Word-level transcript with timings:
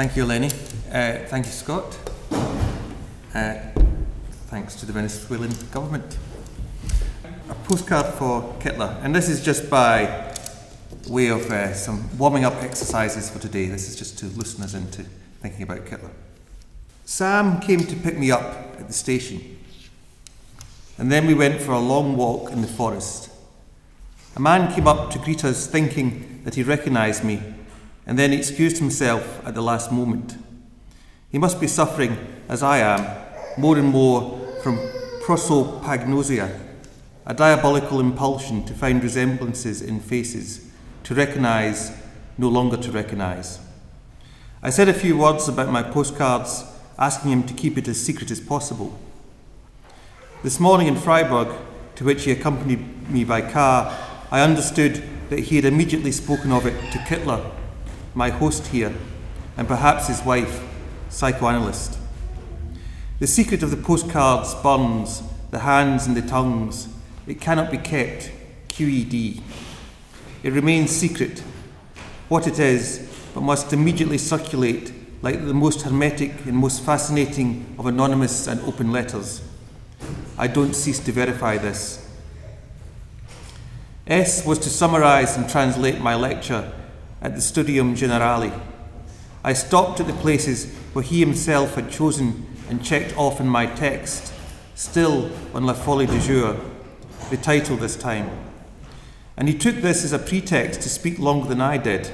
Thank 0.00 0.16
you, 0.16 0.24
Lenny. 0.24 0.46
Uh, 0.90 1.26
thank 1.26 1.44
you, 1.44 1.52
Scott. 1.52 1.98
Uh, 3.34 3.56
thanks 4.46 4.74
to 4.76 4.86
the 4.86 4.94
Venezuelan 4.94 5.52
government. 5.72 6.16
A 7.50 7.54
postcard 7.68 8.06
for 8.14 8.56
Kittler, 8.60 8.98
and 9.04 9.14
this 9.14 9.28
is 9.28 9.44
just 9.44 9.68
by 9.68 10.34
way 11.06 11.26
of 11.28 11.50
uh, 11.50 11.74
some 11.74 12.08
warming 12.16 12.46
up 12.46 12.54
exercises 12.62 13.28
for 13.28 13.40
today. 13.40 13.66
This 13.66 13.90
is 13.90 13.94
just 13.94 14.18
to 14.20 14.26
loosen 14.28 14.64
us 14.64 14.72
into 14.72 15.04
thinking 15.42 15.64
about 15.64 15.84
Kittler. 15.84 16.12
Sam 17.04 17.60
came 17.60 17.80
to 17.80 17.94
pick 17.94 18.16
me 18.16 18.30
up 18.30 18.76
at 18.78 18.86
the 18.86 18.94
station, 18.94 19.58
and 20.96 21.12
then 21.12 21.26
we 21.26 21.34
went 21.34 21.60
for 21.60 21.72
a 21.72 21.78
long 21.78 22.16
walk 22.16 22.50
in 22.52 22.62
the 22.62 22.68
forest. 22.68 23.28
A 24.34 24.40
man 24.40 24.74
came 24.74 24.88
up 24.88 25.10
to 25.10 25.18
greet 25.18 25.44
us, 25.44 25.66
thinking 25.66 26.40
that 26.44 26.54
he 26.54 26.62
recognised 26.62 27.22
me, 27.22 27.42
and 28.06 28.18
then 28.18 28.32
excused 28.32 28.78
himself 28.78 29.44
at 29.46 29.54
the 29.54 29.62
last 29.62 29.92
moment. 29.92 30.36
He 31.30 31.38
must 31.38 31.60
be 31.60 31.66
suffering, 31.66 32.16
as 32.48 32.62
I 32.62 32.78
am, 32.78 33.06
more 33.56 33.78
and 33.78 33.88
more 33.88 34.38
from 34.62 34.78
prosopagnosia, 35.22 36.58
a 37.26 37.34
diabolical 37.34 38.00
impulsion 38.00 38.64
to 38.64 38.74
find 38.74 39.02
resemblances 39.02 39.80
in 39.80 40.00
faces, 40.00 40.70
to 41.04 41.14
recognise, 41.14 41.92
no 42.36 42.48
longer 42.48 42.76
to 42.76 42.90
recognise. 42.90 43.60
I 44.62 44.70
said 44.70 44.88
a 44.88 44.94
few 44.94 45.16
words 45.16 45.48
about 45.48 45.70
my 45.70 45.82
postcards, 45.82 46.64
asking 46.98 47.30
him 47.30 47.42
to 47.44 47.54
keep 47.54 47.78
it 47.78 47.88
as 47.88 48.00
secret 48.00 48.30
as 48.30 48.40
possible. 48.40 48.98
This 50.42 50.58
morning 50.58 50.86
in 50.86 50.96
Freiburg, 50.96 51.54
to 51.96 52.04
which 52.04 52.24
he 52.24 52.32
accompanied 52.32 53.10
me 53.10 53.24
by 53.24 53.40
car, 53.40 53.96
I 54.30 54.40
understood 54.40 55.02
that 55.28 55.40
he 55.40 55.56
had 55.56 55.64
immediately 55.64 56.12
spoken 56.12 56.50
of 56.50 56.66
it 56.66 56.92
to 56.92 56.98
Kittler, 56.98 57.50
my 58.14 58.30
host 58.30 58.68
here, 58.68 58.92
and 59.56 59.68
perhaps 59.68 60.08
his 60.08 60.22
wife, 60.24 60.62
psychoanalyst. 61.08 61.98
The 63.18 63.26
secret 63.26 63.62
of 63.62 63.70
the 63.70 63.76
postcards 63.76 64.54
burns, 64.56 65.22
the 65.50 65.60
hands 65.60 66.06
and 66.06 66.16
the 66.16 66.22
tongues. 66.22 66.88
It 67.26 67.40
cannot 67.40 67.70
be 67.70 67.78
kept. 67.78 68.32
QED. 68.68 69.42
It 70.42 70.52
remains 70.52 70.90
secret. 70.90 71.40
What 72.28 72.46
it 72.46 72.58
is, 72.58 73.06
but 73.34 73.42
must 73.42 73.72
immediately 73.72 74.16
circulate 74.16 74.92
like 75.22 75.44
the 75.44 75.52
most 75.52 75.82
hermetic 75.82 76.46
and 76.46 76.56
most 76.56 76.82
fascinating 76.82 77.74
of 77.78 77.86
anonymous 77.86 78.46
and 78.46 78.60
open 78.62 78.90
letters. 78.90 79.42
I 80.38 80.46
don't 80.46 80.74
cease 80.74 80.98
to 81.00 81.12
verify 81.12 81.58
this. 81.58 82.08
S 84.06 84.46
was 84.46 84.58
to 84.60 84.70
summarise 84.70 85.36
and 85.36 85.48
translate 85.48 86.00
my 86.00 86.14
lecture 86.14 86.72
at 87.20 87.34
the 87.34 87.40
Studium 87.40 87.94
Generale. 87.94 88.52
I 89.42 89.52
stopped 89.52 90.00
at 90.00 90.06
the 90.06 90.12
places 90.14 90.74
where 90.92 91.02
he 91.02 91.20
himself 91.20 91.74
had 91.74 91.90
chosen 91.90 92.46
and 92.68 92.84
checked 92.84 93.16
off 93.16 93.40
in 93.40 93.48
my 93.48 93.66
text, 93.66 94.32
still 94.74 95.30
on 95.54 95.66
La 95.66 95.72
Folie 95.72 96.06
du 96.06 96.20
Jour, 96.20 96.56
the 97.30 97.36
title 97.36 97.76
this 97.76 97.96
time. 97.96 98.30
And 99.36 99.48
he 99.48 99.56
took 99.56 99.76
this 99.76 100.04
as 100.04 100.12
a 100.12 100.18
pretext 100.18 100.82
to 100.82 100.88
speak 100.88 101.18
longer 101.18 101.48
than 101.48 101.60
I 101.60 101.78
did. 101.78 102.10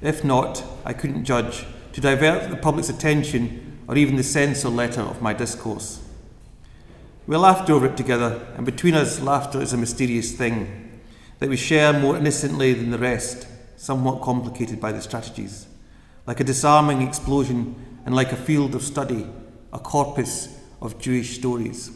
If 0.00 0.24
not, 0.24 0.62
I 0.84 0.92
couldn't 0.92 1.24
judge, 1.24 1.66
to 1.92 2.00
divert 2.00 2.50
the 2.50 2.56
public's 2.56 2.88
attention 2.88 3.78
or 3.88 3.96
even 3.96 4.16
the 4.16 4.22
censor 4.22 4.68
letter 4.68 5.00
of 5.00 5.20
my 5.20 5.32
discourse. 5.32 6.00
We 7.26 7.36
laughed 7.36 7.70
over 7.70 7.86
it 7.86 7.96
together, 7.96 8.46
and 8.56 8.64
between 8.64 8.94
us, 8.94 9.20
laughter 9.20 9.60
is 9.60 9.72
a 9.72 9.76
mysterious 9.76 10.32
thing 10.32 11.00
that 11.38 11.48
we 11.48 11.56
share 11.56 11.92
more 11.92 12.16
innocently 12.16 12.72
than 12.72 12.90
the 12.90 12.98
rest, 12.98 13.46
somewhat 13.80 14.20
complicated 14.20 14.78
by 14.78 14.92
the 14.92 15.00
strategies. 15.00 15.66
Like 16.26 16.38
a 16.38 16.44
disarming 16.44 17.00
explosion 17.00 17.74
and 18.04 18.14
like 18.14 18.30
a 18.30 18.36
field 18.36 18.74
of 18.74 18.82
study, 18.82 19.26
a 19.72 19.78
corpus 19.78 20.54
of 20.82 20.98
Jewish 20.98 21.36
stories. 21.36 21.90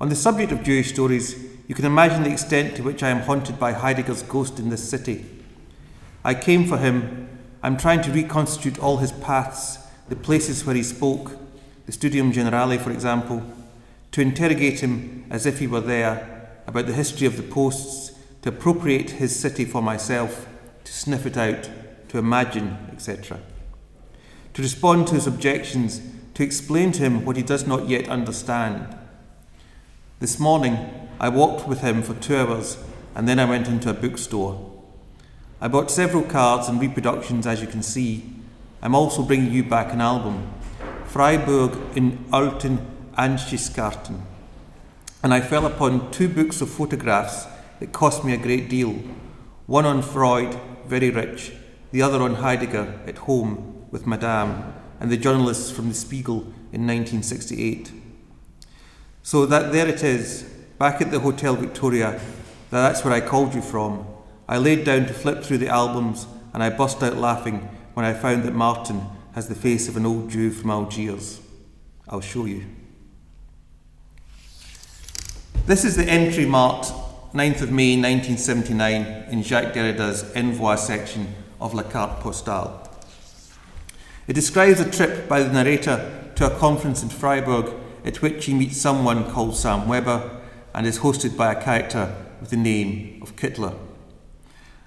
On 0.00 0.08
the 0.08 0.14
subject 0.14 0.52
of 0.52 0.62
Jewish 0.62 0.92
stories, 0.92 1.34
you 1.66 1.74
can 1.74 1.84
imagine 1.84 2.22
the 2.22 2.30
extent 2.30 2.76
to 2.76 2.84
which 2.84 3.02
I 3.02 3.08
am 3.08 3.22
haunted 3.22 3.58
by 3.58 3.72
Heidegger's 3.72 4.22
ghost 4.22 4.60
in 4.60 4.70
this 4.70 4.88
city. 4.88 5.26
I 6.24 6.34
came 6.34 6.66
for 6.66 6.78
him. 6.78 7.28
I'm 7.64 7.76
trying 7.76 8.02
to 8.02 8.12
reconstitute 8.12 8.78
all 8.78 8.98
his 8.98 9.10
paths, 9.10 9.78
the 10.08 10.14
places 10.14 10.64
where 10.64 10.76
he 10.76 10.84
spoke, 10.84 11.36
the 11.86 11.92
Studium 11.92 12.30
Generale, 12.30 12.78
for 12.78 12.92
example, 12.92 13.42
to 14.12 14.20
interrogate 14.20 14.78
him 14.80 15.26
as 15.30 15.46
if 15.46 15.58
he 15.58 15.66
were 15.66 15.80
there, 15.80 16.62
about 16.68 16.86
the 16.86 16.92
history 16.92 17.26
of 17.26 17.36
the 17.36 17.42
posts, 17.42 18.12
to 18.42 18.50
appropriate 18.50 19.10
his 19.10 19.36
city 19.36 19.64
for 19.64 19.82
myself, 19.82 20.46
to 20.84 20.92
sniff 20.92 21.26
it 21.26 21.36
out, 21.36 21.68
to 22.08 22.18
imagine, 22.18 22.76
etc. 22.92 23.38
To 24.54 24.62
respond 24.62 25.06
to 25.08 25.14
his 25.14 25.26
objections, 25.26 26.00
to 26.34 26.42
explain 26.42 26.92
to 26.92 27.02
him 27.02 27.24
what 27.24 27.36
he 27.36 27.42
does 27.42 27.66
not 27.66 27.88
yet 27.88 28.08
understand. 28.08 28.96
This 30.20 30.38
morning, 30.38 30.90
I 31.18 31.28
walked 31.28 31.68
with 31.68 31.80
him 31.80 32.02
for 32.02 32.14
two 32.14 32.36
hours 32.36 32.78
and 33.14 33.28
then 33.28 33.38
I 33.38 33.44
went 33.44 33.68
into 33.68 33.90
a 33.90 33.94
bookstore. 33.94 34.70
I 35.60 35.68
bought 35.68 35.90
several 35.90 36.22
cards 36.22 36.68
and 36.68 36.80
reproductions, 36.80 37.46
as 37.46 37.60
you 37.60 37.66
can 37.66 37.82
see. 37.82 38.24
I'm 38.80 38.94
also 38.94 39.22
bringing 39.22 39.52
you 39.52 39.62
back 39.62 39.92
an 39.92 40.00
album, 40.00 40.50
Freiburg 41.04 41.78
in 41.96 42.24
Alten 42.32 42.78
Ansichtskarten. 43.18 44.22
And 45.22 45.34
I 45.34 45.42
fell 45.42 45.66
upon 45.66 46.10
two 46.10 46.28
books 46.28 46.62
of 46.62 46.70
photographs 46.70 47.46
that 47.78 47.92
cost 47.92 48.24
me 48.24 48.32
a 48.32 48.38
great 48.38 48.70
deal. 48.70 48.94
One 49.66 49.84
on 49.84 50.00
Freud, 50.00 50.58
very 50.90 51.10
rich, 51.10 51.52
the 51.92 52.02
other 52.02 52.20
on 52.20 52.34
Heidegger, 52.34 53.00
at 53.06 53.18
home 53.18 53.86
with 53.92 54.08
Madame, 54.08 54.74
and 54.98 55.10
the 55.10 55.16
journalists 55.16 55.70
from 55.70 55.88
the 55.88 55.94
Spiegel 55.94 56.40
in 56.72 56.86
1968. 56.86 57.92
So 59.22 59.46
that 59.46 59.72
there 59.72 59.86
it 59.86 60.02
is, 60.02 60.42
back 60.78 61.00
at 61.00 61.12
the 61.12 61.20
Hotel 61.20 61.54
Victoria, 61.54 62.20
that's 62.70 63.04
where 63.04 63.14
I 63.14 63.20
called 63.20 63.54
you 63.54 63.62
from. 63.62 64.04
I 64.48 64.58
laid 64.58 64.84
down 64.84 65.06
to 65.06 65.14
flip 65.14 65.44
through 65.44 65.58
the 65.58 65.68
albums 65.68 66.26
and 66.52 66.62
I 66.62 66.70
burst 66.70 67.02
out 67.04 67.16
laughing 67.16 67.68
when 67.94 68.04
I 68.04 68.12
found 68.12 68.42
that 68.42 68.54
Martin 68.54 69.00
has 69.34 69.46
the 69.46 69.54
face 69.54 69.88
of 69.88 69.96
an 69.96 70.04
old 70.04 70.28
Jew 70.28 70.50
from 70.50 70.70
Algiers. 70.70 71.40
I'll 72.08 72.20
show 72.20 72.46
you. 72.46 72.64
This 75.66 75.84
is 75.84 75.94
the 75.94 76.04
entry 76.04 76.46
marked 76.46 76.92
9th 77.32 77.62
of 77.62 77.70
May 77.70 77.92
1979 77.94 79.28
in 79.30 79.44
Jacques 79.44 79.72
Derrida's 79.72 80.24
Envoi 80.34 80.76
section 80.76 81.32
of 81.60 81.74
La 81.74 81.84
Carte 81.84 82.18
Postale. 82.18 82.88
It 84.26 84.32
describes 84.32 84.80
a 84.80 84.90
trip 84.90 85.28
by 85.28 85.44
the 85.44 85.52
narrator 85.52 86.32
to 86.34 86.52
a 86.52 86.58
conference 86.58 87.04
in 87.04 87.08
Freiburg 87.08 87.72
at 88.04 88.20
which 88.20 88.46
he 88.46 88.54
meets 88.54 88.78
someone 88.78 89.30
called 89.30 89.54
Sam 89.54 89.86
Weber 89.86 90.40
and 90.74 90.88
is 90.88 90.98
hosted 90.98 91.36
by 91.36 91.52
a 91.52 91.62
character 91.62 92.12
with 92.40 92.50
the 92.50 92.56
name 92.56 93.20
of 93.22 93.36
Kittler. 93.36 93.78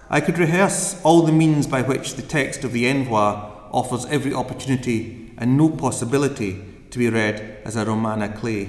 I 0.09 0.19
could 0.19 0.37
rehearse 0.37 1.01
all 1.01 1.21
the 1.21 1.31
means 1.31 1.65
by 1.65 1.81
which 1.81 2.15
the 2.15 2.21
text 2.21 2.65
of 2.65 2.73
the 2.73 2.83
Envoi 2.83 3.51
offers 3.71 4.05
every 4.07 4.33
opportunity 4.33 5.33
and 5.37 5.57
no 5.57 5.69
possibility 5.69 6.61
to 6.89 6.99
be 6.99 7.09
read 7.09 7.61
as 7.63 7.77
a 7.77 7.85
roman 7.85 8.19
à 8.19 8.37
clef, 8.37 8.67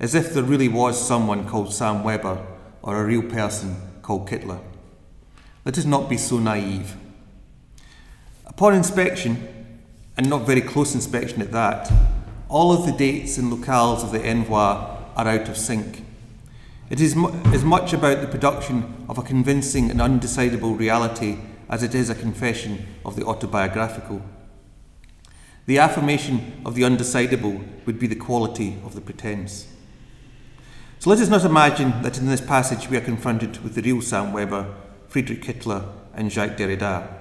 as 0.00 0.14
if 0.14 0.32
there 0.32 0.42
really 0.42 0.68
was 0.68 1.06
someone 1.06 1.46
called 1.46 1.74
Sam 1.74 2.02
Weber 2.02 2.42
or 2.82 3.00
a 3.00 3.04
real 3.04 3.22
person 3.22 3.76
called 4.02 4.28
Kittler. 4.28 4.60
Let 5.64 5.78
us 5.78 5.84
not 5.84 6.10
be 6.10 6.16
so 6.16 6.38
naive. 6.38 6.96
Upon 8.46 8.74
inspection, 8.74 9.48
and 10.16 10.28
not 10.28 10.46
very 10.46 10.60
close 10.60 10.94
inspection 10.94 11.40
at 11.40 11.52
that, 11.52 11.90
all 12.48 12.72
of 12.72 12.84
the 12.84 12.92
dates 12.92 13.38
and 13.38 13.50
locales 13.50 14.02
of 14.02 14.12
the 14.12 14.18
Envoi 14.18 15.00
are 15.16 15.28
out 15.28 15.48
of 15.48 15.56
sync. 15.56 16.04
It 16.90 17.00
is 17.00 17.16
mu- 17.16 17.32
as 17.46 17.64
much 17.64 17.94
about 17.94 18.20
the 18.20 18.26
production 18.26 19.06
of 19.08 19.16
a 19.16 19.22
convincing 19.22 19.90
and 19.90 20.00
undecidable 20.00 20.78
reality 20.78 21.38
as 21.70 21.82
it 21.82 21.94
is 21.94 22.10
a 22.10 22.14
confession 22.14 22.86
of 23.04 23.16
the 23.16 23.24
autobiographical. 23.24 24.20
The 25.64 25.78
affirmation 25.78 26.60
of 26.66 26.74
the 26.74 26.82
undecidable 26.82 27.64
would 27.86 27.98
be 27.98 28.06
the 28.06 28.16
quality 28.16 28.76
of 28.84 28.94
the 28.94 29.00
pretense. 29.00 29.66
So 31.02 31.10
let 31.10 31.18
us 31.18 31.28
not 31.28 31.44
imagine 31.44 32.00
that 32.02 32.18
in 32.18 32.26
this 32.26 32.40
passage 32.40 32.88
we 32.88 32.96
are 32.96 33.00
confronted 33.00 33.60
with 33.64 33.74
the 33.74 33.82
real 33.82 34.00
Sam 34.00 34.32
Weber, 34.32 34.72
Friedrich 35.08 35.42
Kittler, 35.42 35.84
and 36.14 36.30
Jacques 36.30 36.56
Derrida. 36.56 37.12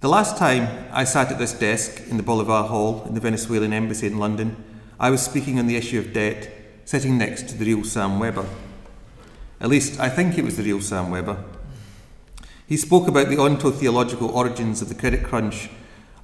The 0.00 0.08
last 0.08 0.38
time 0.38 0.88
I 0.90 1.04
sat 1.04 1.30
at 1.30 1.38
this 1.38 1.52
desk 1.52 2.00
in 2.08 2.16
the 2.16 2.22
Bolivar 2.22 2.62
Hall 2.62 3.04
in 3.04 3.12
the 3.12 3.20
Venezuelan 3.20 3.74
Embassy 3.74 4.06
in 4.06 4.18
London, 4.18 4.56
I 4.98 5.10
was 5.10 5.20
speaking 5.20 5.58
on 5.58 5.66
the 5.66 5.76
issue 5.76 5.98
of 5.98 6.14
debt, 6.14 6.50
sitting 6.86 7.18
next 7.18 7.50
to 7.50 7.58
the 7.58 7.66
real 7.66 7.84
Sam 7.84 8.18
Weber. 8.18 8.46
At 9.60 9.68
least, 9.68 10.00
I 10.00 10.08
think 10.08 10.38
it 10.38 10.44
was 10.46 10.56
the 10.56 10.62
real 10.62 10.80
Sam 10.80 11.10
Weber. 11.10 11.44
He 12.66 12.78
spoke 12.78 13.06
about 13.06 13.28
the 13.28 13.36
ontotheological 13.36 14.32
origins 14.32 14.80
of 14.80 14.88
the 14.88 14.94
credit 14.94 15.22
crunch, 15.22 15.68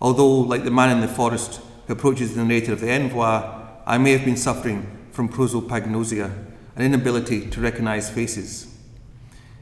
although, 0.01 0.41
like 0.41 0.65
the 0.65 0.71
man 0.71 0.89
in 0.89 1.03
the 1.03 1.09
forest 1.09 1.61
who 1.87 1.93
approaches 1.93 2.35
the 2.35 2.43
narrator 2.43 2.73
of 2.73 2.81
the 2.81 2.87
Envoi, 2.87 3.83
I 3.87 3.99
may 3.99 4.13
have 4.13 4.25
been 4.25 4.39
suffering 4.39 4.97
from 5.21 5.29
prosopagnosia, 5.29 6.33
an 6.77 6.83
inability 6.83 7.51
to 7.51 7.61
recognise 7.61 8.09
faces. 8.09 8.75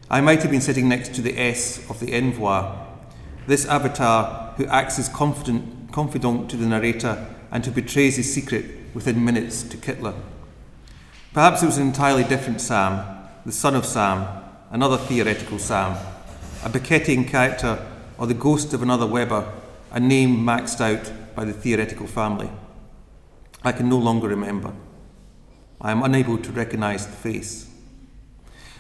I 0.08 0.20
might 0.20 0.40
have 0.43 0.52
been 0.52 0.60
sitting 0.60 0.88
next 0.88 1.16
to 1.16 1.20
the 1.20 1.37
S 1.37 1.84
of 1.90 1.99
the 1.99 2.12
Envoi. 2.12 2.78
This 3.49 3.66
avatar 3.66 4.55
who 4.56 4.66
acts 4.66 5.00
as 5.00 5.08
confidant, 5.08 5.90
confidant 5.90 6.49
to 6.50 6.56
the 6.56 6.69
narrator 6.69 7.26
and 7.50 7.66
who 7.66 7.72
betrays 7.72 8.14
his 8.14 8.32
secret 8.32 8.66
within 8.94 9.25
minutes 9.25 9.64
to 9.64 9.76
Kittler. 9.76 10.14
Perhaps 11.34 11.64
it 11.64 11.66
was 11.66 11.78
an 11.78 11.88
entirely 11.88 12.22
different 12.22 12.60
Sam, 12.60 13.05
the 13.44 13.50
son 13.50 13.75
of 13.75 13.84
Sam, 13.84 14.28
another 14.70 14.96
theoretical 14.96 15.58
Sam, 15.58 15.96
a 16.62 16.69
Beckettian 16.69 17.26
character 17.26 17.84
or 18.16 18.28
the 18.28 18.32
ghost 18.32 18.72
of 18.75 18.81
another 18.81 19.08
Weber, 19.08 19.52
a 19.90 19.99
name 19.99 20.37
maxed 20.37 20.81
out 20.81 21.12
by 21.34 21.44
the 21.44 21.52
theoretical 21.52 22.06
family. 22.06 22.49
I 23.64 23.72
can 23.72 23.88
no 23.88 23.99
longer 23.99 24.28
remember. 24.28 24.72
I 25.81 25.93
am 25.93 26.03
unable 26.03 26.39
to 26.39 26.53
recognize 26.53 27.07
the 27.07 27.13
face. 27.13 27.71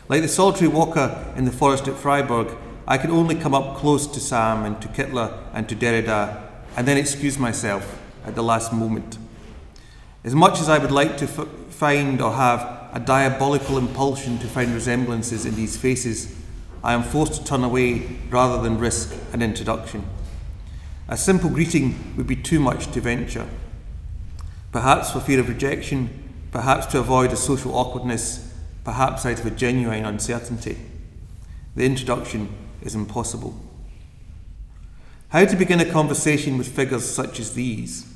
Like 0.08 0.22
the 0.22 0.28
solitary 0.28 0.68
walker 0.68 1.32
in 1.36 1.44
the 1.44 1.52
forest 1.52 1.86
at 1.86 1.96
Freiburg, 1.96 2.56
I 2.86 2.98
can 2.98 3.10
only 3.10 3.34
come 3.34 3.54
up 3.54 3.76
close 3.76 4.06
to 4.06 4.20
Sam 4.20 4.64
and 4.64 4.80
to 4.82 4.88
Kittler 4.88 5.38
and 5.52 5.68
to 5.68 5.76
Derrida 5.76 6.42
and 6.76 6.88
then 6.88 6.96
excuse 6.96 7.38
myself 7.38 8.00
at 8.24 8.34
the 8.34 8.42
last 8.42 8.72
moment. 8.72 9.18
As 10.24 10.34
much 10.34 10.58
as 10.58 10.68
I 10.68 10.78
would 10.78 10.90
like 10.90 11.16
to 11.18 11.26
f- 11.26 11.46
find 11.70 12.20
or 12.20 12.32
have 12.32 12.60
a 12.92 13.00
diabolical 13.00 13.78
impulsion 13.78 14.38
to 14.38 14.46
find 14.46 14.74
resemblances 14.74 15.44
in 15.44 15.54
these 15.54 15.76
faces, 15.76 16.34
I 16.82 16.94
am 16.94 17.02
forced 17.02 17.34
to 17.34 17.44
turn 17.44 17.62
away 17.62 18.18
rather 18.30 18.62
than 18.62 18.78
risk 18.78 19.14
an 19.32 19.42
introduction. 19.42 20.04
A 21.08 21.16
simple 21.16 21.50
greeting 21.50 22.14
would 22.16 22.26
be 22.26 22.36
too 22.36 22.60
much 22.60 22.90
to 22.92 23.00
venture. 23.00 23.46
Perhaps 24.72 25.12
for 25.12 25.20
fear 25.20 25.40
of 25.40 25.48
rejection, 25.48 26.17
perhaps 26.52 26.86
to 26.86 26.98
avoid 26.98 27.32
a 27.32 27.36
social 27.36 27.74
awkwardness, 27.74 28.52
perhaps 28.84 29.26
out 29.26 29.40
of 29.40 29.46
a 29.46 29.50
genuine 29.50 30.04
uncertainty. 30.04 30.78
The 31.76 31.84
introduction 31.84 32.54
is 32.82 32.94
impossible. 32.94 33.54
How 35.28 35.44
to 35.44 35.56
begin 35.56 35.80
a 35.80 35.90
conversation 35.90 36.56
with 36.56 36.74
figures 36.74 37.08
such 37.08 37.38
as 37.38 37.52
these? 37.52 38.12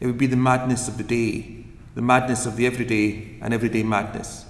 It 0.00 0.06
would 0.06 0.18
be 0.18 0.26
the 0.26 0.36
madness 0.36 0.86
of 0.86 0.96
the 0.96 1.04
day, 1.04 1.64
the 1.94 2.02
madness 2.02 2.46
of 2.46 2.56
the 2.56 2.66
everyday 2.66 3.38
and 3.40 3.52
everyday 3.52 3.82
madness. 3.82 4.46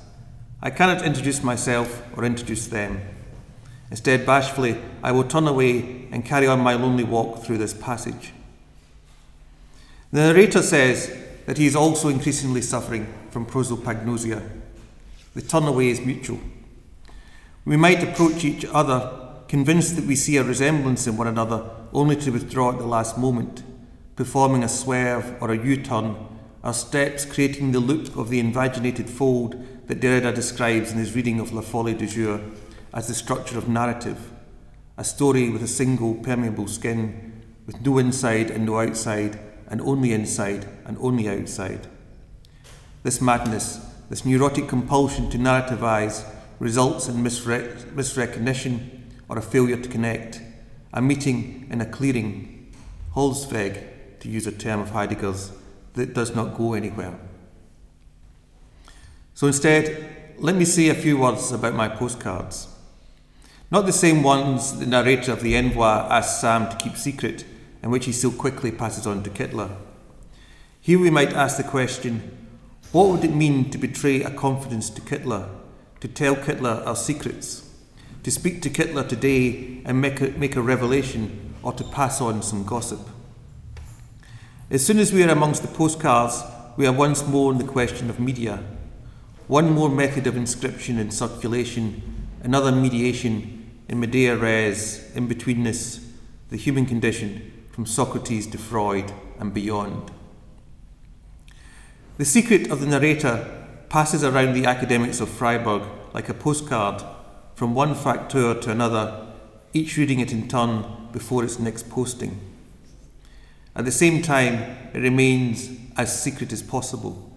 I 0.60 0.70
cannot 0.70 1.02
introduce 1.04 1.42
myself 1.42 2.02
or 2.16 2.24
introduce 2.24 2.66
them. 2.66 3.00
Instead, 3.90 4.26
bashfully, 4.26 4.76
I 5.02 5.12
will 5.12 5.24
turn 5.24 5.48
away 5.48 6.08
and 6.10 6.24
carry 6.24 6.46
on 6.46 6.60
my 6.60 6.74
lonely 6.74 7.04
walk 7.04 7.42
through 7.42 7.58
this 7.58 7.72
passage. 7.72 8.32
The 10.12 10.20
narrator 10.20 10.62
says 10.62 11.10
that 11.48 11.56
he 11.56 11.64
is 11.64 11.74
also 11.74 12.10
increasingly 12.10 12.60
suffering 12.60 13.06
from 13.30 13.46
prosopagnosia. 13.46 14.46
The 15.34 15.40
turn 15.40 15.62
away 15.62 15.88
is 15.88 15.98
mutual. 15.98 16.38
We 17.64 17.74
might 17.78 18.02
approach 18.02 18.44
each 18.44 18.66
other 18.66 19.30
convinced 19.48 19.96
that 19.96 20.04
we 20.04 20.14
see 20.14 20.36
a 20.36 20.44
resemblance 20.44 21.06
in 21.06 21.16
one 21.16 21.26
another 21.26 21.70
only 21.94 22.16
to 22.16 22.30
withdraw 22.32 22.72
at 22.72 22.76
the 22.76 22.84
last 22.84 23.16
moment, 23.16 23.62
performing 24.14 24.62
a 24.62 24.68
swerve 24.68 25.36
or 25.40 25.50
a 25.50 25.64
U 25.64 25.82
turn, 25.82 26.16
our 26.62 26.74
steps 26.74 27.24
creating 27.24 27.72
the 27.72 27.80
loop 27.80 28.14
of 28.14 28.28
the 28.28 28.40
invaginated 28.40 29.08
fold 29.08 29.54
that 29.86 30.00
Derrida 30.00 30.34
describes 30.34 30.92
in 30.92 30.98
his 30.98 31.16
reading 31.16 31.40
of 31.40 31.54
La 31.54 31.62
Folie 31.62 31.94
du 31.94 32.06
Jour 32.06 32.42
as 32.92 33.08
the 33.08 33.14
structure 33.14 33.56
of 33.56 33.70
narrative, 33.70 34.32
a 34.98 35.02
story 35.02 35.48
with 35.48 35.62
a 35.62 35.66
single 35.66 36.12
permeable 36.16 36.68
skin, 36.68 37.42
with 37.64 37.80
no 37.80 37.96
inside 37.96 38.50
and 38.50 38.66
no 38.66 38.80
outside, 38.80 39.47
and 39.68 39.80
only 39.82 40.12
inside 40.12 40.66
and 40.84 40.96
only 41.00 41.28
outside. 41.28 41.86
This 43.02 43.20
madness, 43.20 43.80
this 44.10 44.24
neurotic 44.24 44.68
compulsion 44.68 45.30
to 45.30 45.38
narrativize, 45.38 46.24
results 46.58 47.08
in 47.08 47.16
misre- 47.16 47.76
misrecognition 47.94 49.00
or 49.28 49.38
a 49.38 49.42
failure 49.42 49.80
to 49.80 49.88
connect, 49.88 50.40
a 50.92 51.00
meeting 51.00 51.68
in 51.70 51.80
a 51.80 51.86
clearing, 51.86 52.74
Holzweg, 53.14 54.18
to 54.20 54.28
use 54.28 54.46
a 54.46 54.52
term 54.52 54.80
of 54.80 54.90
Heidegger's, 54.90 55.52
that 55.94 56.14
does 56.14 56.34
not 56.34 56.56
go 56.56 56.74
anywhere. 56.74 57.18
So 59.34 59.46
instead, 59.46 60.34
let 60.38 60.54
me 60.54 60.64
say 60.64 60.88
a 60.88 60.94
few 60.94 61.18
words 61.18 61.52
about 61.52 61.74
my 61.74 61.88
postcards. 61.88 62.68
Not 63.70 63.86
the 63.86 63.92
same 63.92 64.22
ones 64.22 64.78
the 64.78 64.86
narrator 64.86 65.32
of 65.32 65.42
the 65.42 65.54
Envoi 65.54 66.08
asked 66.10 66.40
Sam 66.40 66.70
to 66.70 66.76
keep 66.76 66.96
secret, 66.96 67.44
and 67.82 67.92
which 67.92 68.06
he 68.06 68.12
so 68.12 68.30
quickly 68.30 68.70
passes 68.70 69.06
on 69.06 69.22
to 69.22 69.30
Kittler. 69.30 69.76
Here 70.80 70.98
we 70.98 71.10
might 71.10 71.32
ask 71.32 71.56
the 71.56 71.62
question 71.62 72.36
what 72.90 73.08
would 73.08 73.24
it 73.24 73.34
mean 73.34 73.68
to 73.70 73.78
betray 73.78 74.22
a 74.22 74.30
confidence 74.30 74.88
to 74.90 75.02
Kittler, 75.02 75.48
to 76.00 76.08
tell 76.08 76.34
Kittler 76.34 76.86
our 76.86 76.96
secrets, 76.96 77.68
to 78.22 78.30
speak 78.30 78.62
to 78.62 78.70
Kittler 78.70 79.06
today 79.06 79.82
and 79.84 80.00
make 80.00 80.22
a, 80.22 80.30
make 80.30 80.56
a 80.56 80.62
revelation, 80.62 81.54
or 81.62 81.72
to 81.74 81.84
pass 81.84 82.22
on 82.22 82.40
some 82.40 82.64
gossip? 82.64 83.00
As 84.70 84.86
soon 84.86 84.98
as 84.98 85.12
we 85.12 85.22
are 85.22 85.28
amongst 85.28 85.60
the 85.60 85.68
postcards, 85.68 86.42
we 86.78 86.86
are 86.86 86.92
once 86.92 87.26
more 87.26 87.52
in 87.52 87.58
the 87.58 87.64
question 87.64 88.08
of 88.08 88.20
media. 88.20 88.62
One 89.48 89.72
more 89.72 89.90
method 89.90 90.26
of 90.26 90.36
inscription 90.36 90.98
and 90.98 91.12
circulation, 91.12 92.02
another 92.42 92.72
mediation 92.72 93.70
in 93.88 94.00
media 94.00 94.36
res, 94.36 95.10
in 95.14 95.28
betweenness, 95.28 96.04
the 96.48 96.56
human 96.56 96.86
condition, 96.86 97.52
from 97.78 97.86
Socrates 97.86 98.48
to 98.48 98.58
Freud 98.58 99.12
and 99.38 99.54
beyond. 99.54 100.10
The 102.16 102.24
secret 102.24 102.72
of 102.72 102.80
the 102.80 102.88
narrator 102.88 103.68
passes 103.88 104.24
around 104.24 104.54
the 104.54 104.66
academics 104.66 105.20
of 105.20 105.28
Freiburg 105.28 105.82
like 106.12 106.28
a 106.28 106.34
postcard 106.34 107.04
from 107.54 107.76
one 107.76 107.94
facteur 107.94 108.60
to 108.62 108.72
another, 108.72 109.28
each 109.72 109.96
reading 109.96 110.18
it 110.18 110.32
in 110.32 110.48
turn 110.48 111.08
before 111.12 111.44
its 111.44 111.60
next 111.60 111.88
posting. 111.88 112.40
At 113.76 113.84
the 113.84 113.92
same 113.92 114.22
time, 114.22 114.54
it 114.92 114.98
remains 114.98 115.70
as 115.96 116.20
secret 116.20 116.52
as 116.52 116.64
possible, 116.64 117.30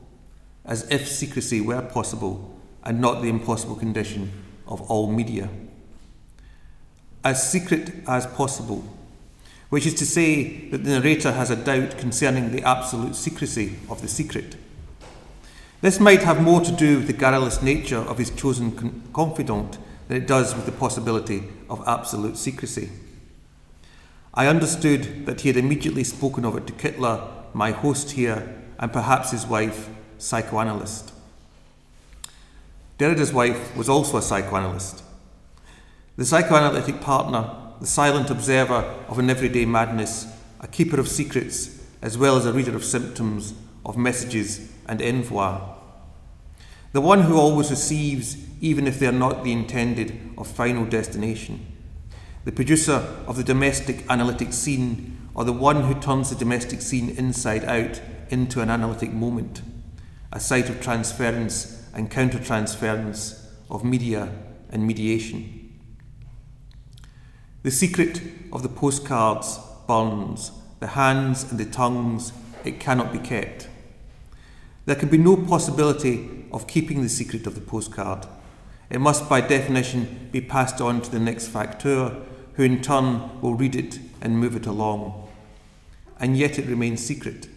as 0.65 0.89
if 0.89 1.07
secrecy 1.07 1.61
were 1.61 1.83
possible 1.83 2.59
and 2.83 2.99
not 2.99 3.21
the 3.21 3.29
impossible 3.29 3.75
condition 3.75 4.31
of 4.65 4.81
all 4.89 5.11
media. 5.11 5.49
As 7.23 7.47
secret 7.47 7.93
as 8.07 8.25
possible 8.25 8.83
which 9.71 9.85
is 9.85 9.93
to 9.93 10.05
say 10.05 10.67
that 10.67 10.83
the 10.83 10.89
narrator 10.89 11.31
has 11.31 11.49
a 11.49 11.55
doubt 11.55 11.97
concerning 11.97 12.51
the 12.51 12.61
absolute 12.63 13.15
secrecy 13.15 13.77
of 13.89 14.01
the 14.01 14.07
secret. 14.07 14.57
This 15.79 15.97
might 15.97 16.23
have 16.23 16.41
more 16.41 16.59
to 16.59 16.73
do 16.73 16.97
with 16.97 17.07
the 17.07 17.13
garrulous 17.13 17.61
nature 17.61 17.97
of 17.97 18.17
his 18.17 18.31
chosen 18.31 18.73
con- 18.73 19.01
confidant 19.13 19.77
than 20.09 20.17
it 20.17 20.27
does 20.27 20.53
with 20.53 20.65
the 20.65 20.73
possibility 20.73 21.43
of 21.69 21.81
absolute 21.87 22.35
secrecy. 22.35 22.89
I 24.33 24.47
understood 24.47 25.25
that 25.25 25.39
he 25.39 25.47
had 25.47 25.55
immediately 25.55 26.03
spoken 26.03 26.43
of 26.43 26.57
it 26.57 26.67
to 26.67 26.73
Kittler, 26.73 27.25
my 27.53 27.71
host 27.71 28.11
here, 28.11 28.53
and 28.77 28.91
perhaps 28.91 29.31
his 29.31 29.47
wife, 29.47 29.89
psychoanalyst. 30.17 31.13
Derrida's 32.97 33.31
wife 33.31 33.73
was 33.77 33.87
also 33.87 34.17
a 34.17 34.21
psychoanalyst. 34.21 35.01
The 36.17 36.25
psychoanalytic 36.25 36.99
partner 36.99 37.60
the 37.81 37.87
silent 37.87 38.29
observer 38.29 38.85
of 39.07 39.17
an 39.17 39.27
everyday 39.27 39.65
madness, 39.65 40.27
a 40.59 40.67
keeper 40.67 40.99
of 40.99 41.07
secrets, 41.07 41.83
as 42.03 42.15
well 42.15 42.37
as 42.37 42.45
a 42.45 42.53
reader 42.53 42.75
of 42.75 42.85
symptoms, 42.85 43.55
of 43.83 43.97
messages 43.97 44.71
and 44.85 44.99
envoi. 44.99 45.59
The 46.91 47.01
one 47.01 47.23
who 47.23 47.39
always 47.39 47.71
receives, 47.71 48.37
even 48.61 48.85
if 48.85 48.99
they 48.99 49.07
are 49.07 49.11
not 49.11 49.43
the 49.43 49.51
intended 49.51 50.15
or 50.37 50.45
final 50.45 50.85
destination. 50.85 51.65
The 52.45 52.51
producer 52.51 53.03
of 53.25 53.35
the 53.35 53.43
domestic 53.43 54.05
analytic 54.09 54.53
scene, 54.53 55.17
or 55.33 55.43
the 55.43 55.51
one 55.51 55.85
who 55.85 55.99
turns 55.99 56.29
the 56.29 56.35
domestic 56.35 56.81
scene 56.81 57.09
inside 57.09 57.65
out 57.65 57.99
into 58.29 58.61
an 58.61 58.69
analytic 58.69 59.11
moment, 59.11 59.63
a 60.31 60.39
site 60.39 60.69
of 60.69 60.81
transference 60.81 61.83
and 61.95 62.11
countertransference, 62.11 63.43
of 63.71 63.83
media 63.83 64.31
and 64.69 64.85
mediation. 64.85 65.60
The 67.63 67.69
secret 67.69 68.21
of 68.51 68.63
the 68.63 68.69
postcards 68.69 69.59
burns, 69.87 70.51
the 70.79 70.87
hands 70.87 71.43
and 71.51 71.59
the 71.59 71.65
tongues, 71.65 72.33
it 72.65 72.79
cannot 72.79 73.13
be 73.13 73.19
kept. 73.19 73.67
There 74.85 74.95
can 74.95 75.09
be 75.09 75.19
no 75.19 75.37
possibility 75.37 76.45
of 76.51 76.65
keeping 76.65 77.03
the 77.03 77.09
secret 77.09 77.45
of 77.45 77.53
the 77.53 77.61
postcard. 77.61 78.25
It 78.89 78.99
must, 78.99 79.29
by 79.29 79.41
definition, 79.41 80.29
be 80.31 80.41
passed 80.41 80.81
on 80.81 81.01
to 81.01 81.11
the 81.11 81.19
next 81.19 81.49
facteur, 81.49 82.25
who 82.53 82.63
in 82.63 82.81
turn 82.81 83.39
will 83.41 83.53
read 83.53 83.75
it 83.75 83.99
and 84.21 84.39
move 84.39 84.55
it 84.55 84.65
along. 84.65 85.29
And 86.19 86.35
yet 86.35 86.57
it 86.57 86.65
remains 86.65 87.05
secret, 87.05 87.47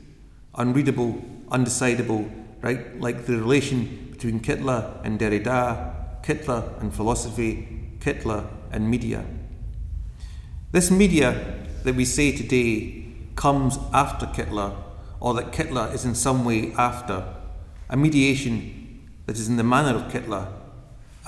unreadable, 0.55 1.25
undecidable, 1.49 2.31
right, 2.61 3.01
like 3.01 3.25
the 3.25 3.39
relation 3.39 4.09
between 4.11 4.41
Kittler 4.41 5.03
and 5.03 5.19
Derrida, 5.19 6.23
Kittler 6.23 6.79
and 6.83 6.95
philosophy, 6.95 7.97
Kittler 8.01 8.47
and 8.71 8.91
media. 8.91 9.25
This 10.75 10.91
media 10.91 11.61
that 11.85 11.95
we 11.95 12.05
say 12.05 12.33
today 12.33 13.07
comes 13.37 13.79
after 13.93 14.27
Kittler, 14.27 14.75
or 15.21 15.33
that 15.35 15.53
Kittler 15.53 15.95
is 15.95 16.05
in 16.05 16.17
some 16.17 16.45
way 16.45 16.73
after, 16.73 17.33
a 17.89 17.97
mediation 17.97 19.09
that 19.27 19.39
is 19.39 19.49
in 19.49 19.57
the 19.57 19.63
manner 19.63 19.97
of 19.97 20.11
Kittler. 20.11 20.53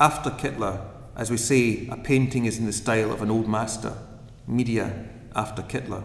After 0.00 0.30
Kittler, 0.30 0.84
as 1.14 1.30
we 1.30 1.36
say, 1.36 1.86
a 1.92 1.96
painting 1.96 2.46
is 2.46 2.58
in 2.58 2.66
the 2.66 2.72
style 2.72 3.12
of 3.12 3.22
an 3.22 3.30
old 3.30 3.46
master, 3.46 3.96
media 4.48 5.08
after 5.36 5.62
Kittler. 5.62 6.02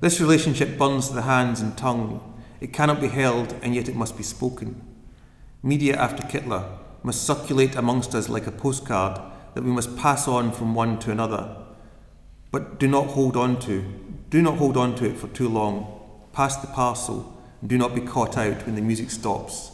This 0.00 0.20
relationship 0.20 0.76
burns 0.76 1.08
the 1.12 1.22
hands 1.22 1.62
and 1.62 1.78
tongue. 1.78 2.42
It 2.60 2.74
cannot 2.74 3.00
be 3.00 3.08
held, 3.08 3.54
and 3.62 3.74
yet 3.74 3.88
it 3.88 3.96
must 3.96 4.18
be 4.18 4.22
spoken. 4.22 4.82
Media 5.62 5.96
after 5.96 6.22
Kittler 6.24 6.76
must 7.02 7.26
circulate 7.26 7.74
amongst 7.74 8.14
us 8.14 8.28
like 8.28 8.46
a 8.46 8.52
postcard 8.52 9.18
that 9.54 9.64
we 9.64 9.70
must 9.70 9.96
pass 9.96 10.28
on 10.28 10.52
from 10.52 10.74
one 10.74 10.98
to 10.98 11.10
another. 11.10 11.56
But 12.52 12.78
do 12.78 12.86
not 12.86 13.08
hold 13.08 13.36
on 13.36 13.58
to, 13.60 13.82
do 14.30 14.42
not 14.42 14.58
hold 14.58 14.76
on 14.76 14.94
to 14.96 15.06
it 15.06 15.16
for 15.16 15.28
too 15.28 15.48
long. 15.48 16.00
Pass 16.32 16.56
the 16.56 16.68
parcel 16.68 17.36
and 17.60 17.68
do 17.68 17.78
not 17.78 17.94
be 17.94 18.02
caught 18.02 18.36
out 18.36 18.66
when 18.66 18.74
the 18.74 18.82
music 18.82 19.10
stops. 19.10 19.72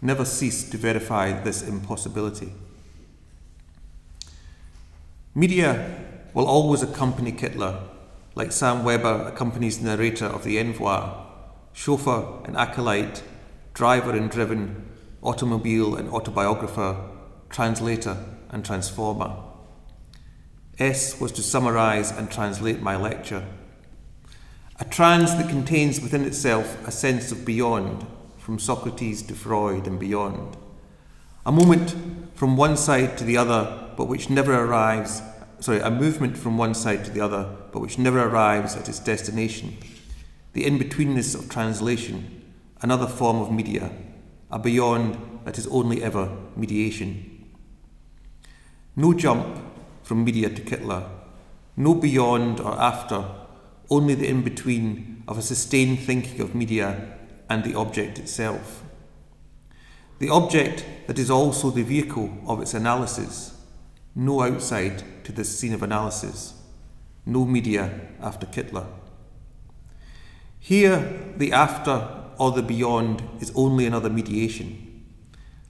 Never 0.00 0.24
cease 0.24 0.70
to 0.70 0.76
verify 0.76 1.32
this 1.32 1.66
impossibility. 1.66 2.52
Media 5.34 5.98
will 6.32 6.46
always 6.46 6.82
accompany 6.82 7.32
Kittler, 7.32 7.82
like 8.36 8.52
Sam 8.52 8.84
Weber 8.84 9.26
accompanies 9.26 9.78
the 9.78 9.86
narrator 9.86 10.26
of 10.26 10.44
the 10.44 10.58
Envoi, 10.58 11.12
chauffeur 11.72 12.42
and 12.44 12.56
acolyte, 12.56 13.22
driver 13.74 14.12
and 14.12 14.30
driven, 14.30 14.86
automobile 15.22 15.96
and 15.96 16.08
autobiographer, 16.10 16.96
translator 17.50 18.16
and 18.50 18.64
transformer. 18.64 19.36
S 20.78 21.18
was 21.18 21.32
to 21.32 21.42
summarize 21.42 22.10
and 22.10 22.30
translate 22.30 22.82
my 22.82 22.96
lecture. 22.96 23.46
A 24.78 24.84
trance 24.84 25.32
that 25.32 25.48
contains 25.48 26.02
within 26.02 26.24
itself 26.24 26.86
a 26.86 26.90
sense 26.90 27.32
of 27.32 27.46
beyond, 27.46 28.06
from 28.36 28.58
Socrates 28.58 29.22
to 29.22 29.34
Freud 29.34 29.86
and 29.86 29.98
beyond. 29.98 30.56
A 31.46 31.52
moment 31.52 31.94
from 32.34 32.58
one 32.58 32.76
side 32.76 33.16
to 33.16 33.24
the 33.24 33.38
other, 33.38 33.90
but 33.96 34.06
which 34.06 34.28
never 34.28 34.54
arrives, 34.54 35.22
sorry, 35.60 35.80
a 35.80 35.90
movement 35.90 36.36
from 36.36 36.58
one 36.58 36.74
side 36.74 37.06
to 37.06 37.10
the 37.10 37.22
other, 37.22 37.56
but 37.72 37.80
which 37.80 37.98
never 37.98 38.20
arrives 38.20 38.76
at 38.76 38.88
its 38.88 39.00
destination. 39.00 39.78
The 40.52 40.66
in 40.66 40.78
betweenness 40.78 41.34
of 41.34 41.48
translation, 41.48 42.42
another 42.82 43.06
form 43.06 43.38
of 43.38 43.50
media, 43.50 43.90
a 44.50 44.58
beyond 44.58 45.16
that 45.46 45.56
is 45.56 45.66
only 45.68 46.02
ever 46.02 46.36
mediation. 46.54 47.46
No 48.94 49.14
jump 49.14 49.65
from 50.06 50.24
media 50.24 50.48
to 50.48 50.62
Kittler, 50.62 51.02
no 51.76 51.92
beyond 51.92 52.60
or 52.60 52.80
after, 52.80 53.24
only 53.90 54.14
the 54.14 54.28
in 54.28 54.42
between 54.42 55.24
of 55.26 55.36
a 55.36 55.42
sustained 55.42 55.98
thinking 55.98 56.40
of 56.40 56.54
media 56.54 57.18
and 57.50 57.64
the 57.64 57.74
object 57.74 58.16
itself. 58.16 58.84
The 60.20 60.28
object 60.28 60.86
that 61.08 61.18
is 61.18 61.28
also 61.28 61.70
the 61.70 61.82
vehicle 61.82 62.38
of 62.46 62.62
its 62.62 62.72
analysis, 62.72 63.60
no 64.14 64.42
outside 64.42 65.02
to 65.24 65.32
this 65.32 65.58
scene 65.58 65.74
of 65.74 65.82
analysis, 65.82 66.54
no 67.26 67.44
media 67.44 68.00
after 68.20 68.46
Kittler. 68.46 68.86
Here, 70.60 71.32
the 71.36 71.52
after 71.52 72.08
or 72.38 72.52
the 72.52 72.62
beyond 72.62 73.24
is 73.40 73.50
only 73.56 73.86
another 73.86 74.08
mediation. 74.08 75.04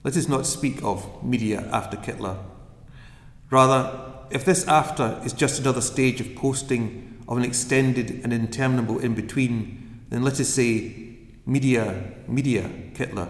Let 0.03 0.15
us 0.15 0.27
not 0.27 0.45
speak 0.45 0.83
of 0.83 1.23
media 1.23 1.67
after 1.71 1.97
Kittler. 1.97 2.37
Rather, 3.49 4.13
if 4.29 4.45
this 4.45 4.67
after 4.67 5.21
is 5.23 5.33
just 5.33 5.59
another 5.59 5.81
stage 5.81 6.19
of 6.21 6.35
posting 6.35 7.23
of 7.27 7.37
an 7.37 7.43
extended 7.43 8.21
and 8.23 8.31
interminable 8.31 8.99
in 8.99 9.13
between, 9.13 10.05
then 10.09 10.23
let 10.23 10.39
us 10.39 10.49
say 10.49 11.17
media, 11.45 12.13
media, 12.27 12.69
Kittler. 12.93 13.29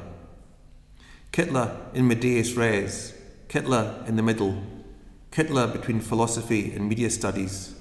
Kittler 1.32 1.94
in 1.94 2.08
medias 2.08 2.56
res, 2.56 3.14
Kittler 3.48 4.08
in 4.08 4.16
the 4.16 4.24
middle, 4.24 4.64
Kittler 5.32 5.72
between 5.72 6.00
philosophy 6.00 6.72
and 6.74 6.90
media 6.90 7.10
studies, 7.10 7.76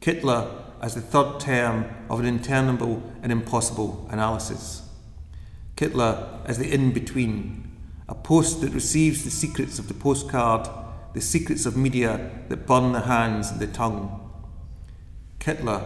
Kittler 0.00 0.62
as 0.80 0.94
the 0.94 1.00
third 1.00 1.40
term 1.40 1.86
of 2.10 2.20
an 2.20 2.26
interminable 2.26 3.02
and 3.22 3.32
impossible 3.32 4.06
analysis. 4.10 4.82
Kittler 5.76 6.44
as 6.46 6.58
the 6.58 6.72
in 6.72 6.92
between, 6.92 7.70
a 8.08 8.14
post 8.14 8.60
that 8.60 8.72
receives 8.72 9.24
the 9.24 9.30
secrets 9.30 9.78
of 9.78 9.88
the 9.88 9.94
postcard, 9.94 10.68
the 11.14 11.20
secrets 11.20 11.64
of 11.64 11.76
media 11.76 12.30
that 12.48 12.66
burn 12.66 12.92
the 12.92 13.02
hands 13.02 13.50
and 13.50 13.60
the 13.60 13.66
tongue. 13.68 14.20
Kittler, 15.38 15.82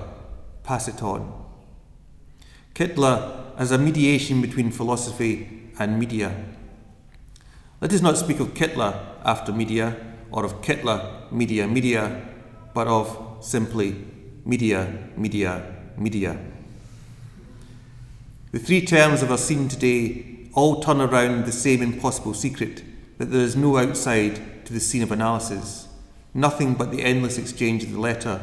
pass 0.64 0.88
it 0.88 1.02
on. 1.02 1.44
Kittler 2.74 3.54
as 3.56 3.70
a 3.70 3.78
mediation 3.78 4.40
between 4.40 4.70
philosophy 4.70 5.70
and 5.78 5.98
media. 5.98 6.34
Let 7.80 7.92
us 7.92 8.00
not 8.00 8.16
speak 8.16 8.40
of 8.40 8.54
Kittler 8.54 8.98
after 9.24 9.52
media, 9.52 9.96
or 10.32 10.44
of 10.44 10.62
Kittler, 10.62 11.30
media, 11.30 11.68
media, 11.68 12.22
but 12.74 12.86
of 12.86 13.38
simply 13.40 13.96
media, 14.44 15.10
media, 15.16 15.76
media. 15.96 16.38
The 18.52 18.58
three 18.58 18.84
terms 18.84 19.22
of 19.22 19.30
our 19.30 19.38
scene 19.38 19.68
today 19.68 20.48
all 20.54 20.80
turn 20.80 21.00
around 21.00 21.44
the 21.44 21.52
same 21.52 21.82
impossible 21.82 22.32
secret 22.32 22.82
that 23.18 23.26
there 23.26 23.42
is 23.42 23.56
no 23.56 23.76
outside 23.76 24.57
to 24.68 24.74
the 24.74 24.80
scene 24.80 25.02
of 25.02 25.10
analysis, 25.10 25.88
nothing 26.34 26.74
but 26.74 26.90
the 26.90 27.02
endless 27.02 27.38
exchange 27.38 27.82
of 27.82 27.90
the 27.90 27.98
letter 27.98 28.38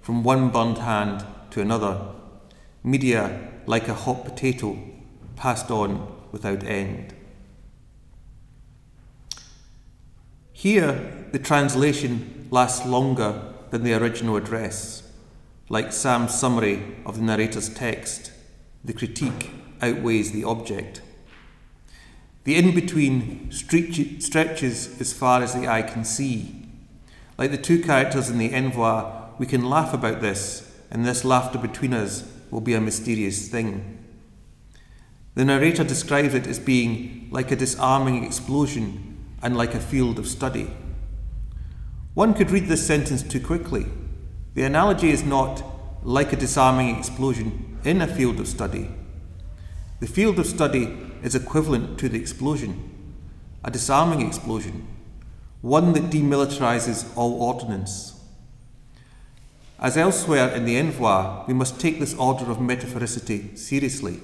from 0.00 0.24
one 0.24 0.48
burned 0.48 0.78
hand 0.78 1.22
to 1.50 1.60
another. 1.60 2.00
Media 2.82 3.52
like 3.66 3.86
a 3.86 3.92
hot 3.92 4.24
potato 4.24 4.78
passed 5.36 5.70
on 5.70 6.10
without 6.32 6.64
end. 6.64 7.12
Here, 10.50 11.26
the 11.32 11.38
translation 11.38 12.48
lasts 12.50 12.86
longer 12.86 13.52
than 13.68 13.84
the 13.84 13.92
original 13.92 14.36
address, 14.36 15.02
like 15.68 15.92
Sam's 15.92 16.34
summary 16.34 16.96
of 17.04 17.16
the 17.16 17.22
narrator's 17.22 17.68
text 17.68 18.32
the 18.82 18.94
critique 18.94 19.50
outweighs 19.82 20.32
the 20.32 20.44
object. 20.44 21.02
The 22.46 22.54
in 22.54 22.76
between 22.76 23.50
stretches 23.50 25.00
as 25.00 25.12
far 25.12 25.42
as 25.42 25.52
the 25.52 25.66
eye 25.66 25.82
can 25.82 26.04
see. 26.04 26.54
Like 27.36 27.50
the 27.50 27.58
two 27.58 27.82
characters 27.82 28.30
in 28.30 28.38
the 28.38 28.50
Envoi, 28.50 29.36
we 29.36 29.46
can 29.46 29.68
laugh 29.68 29.92
about 29.92 30.20
this, 30.20 30.72
and 30.88 31.04
this 31.04 31.24
laughter 31.24 31.58
between 31.58 31.92
us 31.92 32.22
will 32.52 32.60
be 32.60 32.74
a 32.74 32.80
mysterious 32.80 33.48
thing. 33.48 33.98
The 35.34 35.44
narrator 35.44 35.82
describes 35.82 36.34
it 36.34 36.46
as 36.46 36.60
being 36.60 37.26
like 37.32 37.50
a 37.50 37.56
disarming 37.56 38.22
explosion 38.22 39.16
and 39.42 39.56
like 39.56 39.74
a 39.74 39.80
field 39.80 40.16
of 40.20 40.28
study. 40.28 40.70
One 42.14 42.32
could 42.32 42.52
read 42.52 42.68
this 42.68 42.86
sentence 42.86 43.24
too 43.24 43.40
quickly. 43.40 43.86
The 44.54 44.62
analogy 44.62 45.10
is 45.10 45.24
not 45.24 45.64
like 46.04 46.32
a 46.32 46.36
disarming 46.36 46.96
explosion 46.96 47.80
in 47.82 48.00
a 48.00 48.06
field 48.06 48.38
of 48.38 48.46
study. 48.46 48.88
The 49.98 50.06
field 50.06 50.38
of 50.38 50.46
study 50.46 50.96
is 51.26 51.34
equivalent 51.34 51.98
to 51.98 52.08
the 52.08 52.20
explosion, 52.20 52.88
a 53.64 53.70
disarming 53.70 54.24
explosion, 54.24 54.86
one 55.60 55.92
that 55.92 56.04
demilitarizes 56.04 57.04
all 57.16 57.42
ordnance. 57.42 58.20
As 59.80 59.96
elsewhere 59.96 60.48
in 60.50 60.64
the 60.64 60.76
Envoi, 60.76 61.44
we 61.48 61.52
must 61.52 61.80
take 61.80 61.98
this 61.98 62.14
order 62.14 62.48
of 62.48 62.58
metaphoricity 62.58 63.58
seriously. 63.58 64.20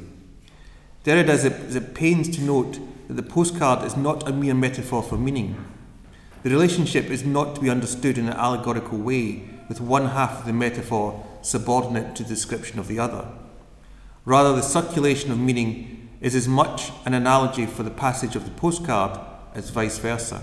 Derrida 1.04 1.30
is 1.30 1.74
at 1.74 1.94
pains 1.94 2.28
to 2.36 2.40
note 2.40 2.78
that 3.08 3.14
the 3.14 3.22
postcard 3.24 3.84
is 3.84 3.96
not 3.96 4.28
a 4.28 4.32
mere 4.32 4.54
metaphor 4.54 5.02
for 5.02 5.18
meaning. 5.18 5.56
The 6.44 6.50
relationship 6.50 7.06
is 7.06 7.24
not 7.24 7.56
to 7.56 7.60
be 7.60 7.68
understood 7.68 8.16
in 8.16 8.28
an 8.28 8.34
allegorical 8.34 8.98
way, 8.98 9.42
with 9.68 9.80
one 9.80 10.06
half 10.06 10.38
of 10.38 10.46
the 10.46 10.52
metaphor 10.52 11.26
subordinate 11.42 12.14
to 12.14 12.22
the 12.22 12.28
description 12.28 12.78
of 12.78 12.86
the 12.86 13.00
other. 13.00 13.26
Rather, 14.24 14.54
the 14.54 14.62
circulation 14.62 15.32
of 15.32 15.38
meaning 15.40 15.91
is 16.22 16.36
as 16.36 16.46
much 16.46 16.92
an 17.04 17.12
analogy 17.12 17.66
for 17.66 17.82
the 17.82 17.90
passage 17.90 18.36
of 18.36 18.44
the 18.44 18.50
postcard 18.52 19.18
as 19.54 19.70
vice 19.70 19.98
versa. 19.98 20.42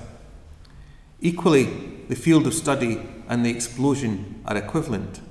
Equally, 1.21 1.63
the 2.09 2.15
field 2.15 2.45
of 2.45 2.53
study 2.53 3.01
and 3.29 3.45
the 3.45 3.49
explosion 3.49 4.41
are 4.45 4.57
equivalent. 4.57 5.21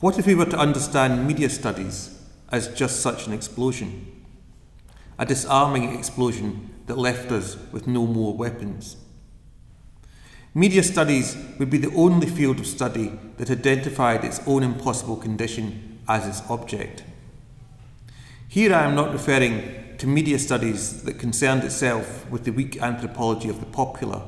What 0.00 0.18
if 0.18 0.26
we 0.26 0.34
were 0.34 0.46
to 0.46 0.58
understand 0.58 1.26
media 1.26 1.48
studies 1.50 2.18
as 2.50 2.68
just 2.68 3.00
such 3.00 3.26
an 3.26 3.32
explosion? 3.32 4.24
A 5.18 5.24
disarming 5.24 5.96
explosion 5.96 6.70
that 6.86 6.98
left 6.98 7.30
us 7.30 7.56
with 7.70 7.86
no 7.86 8.06
more 8.06 8.34
weapons. 8.34 8.96
Media 10.52 10.82
studies 10.82 11.36
would 11.60 11.70
be 11.70 11.78
the 11.78 11.94
only 11.94 12.26
field 12.26 12.58
of 12.58 12.66
study 12.66 13.12
that 13.36 13.50
identified 13.50 14.24
its 14.24 14.40
own 14.48 14.64
impossible 14.64 15.16
condition 15.16 16.00
as 16.08 16.26
its 16.26 16.50
object. 16.50 17.04
Here 18.50 18.74
I 18.74 18.82
am 18.82 18.96
not 18.96 19.12
referring 19.12 19.96
to 19.98 20.08
media 20.08 20.36
studies 20.36 21.04
that 21.04 21.20
concerned 21.20 21.62
itself 21.62 22.28
with 22.28 22.42
the 22.42 22.50
weak 22.50 22.82
anthropology 22.82 23.48
of 23.48 23.60
the 23.60 23.66
popular, 23.66 24.22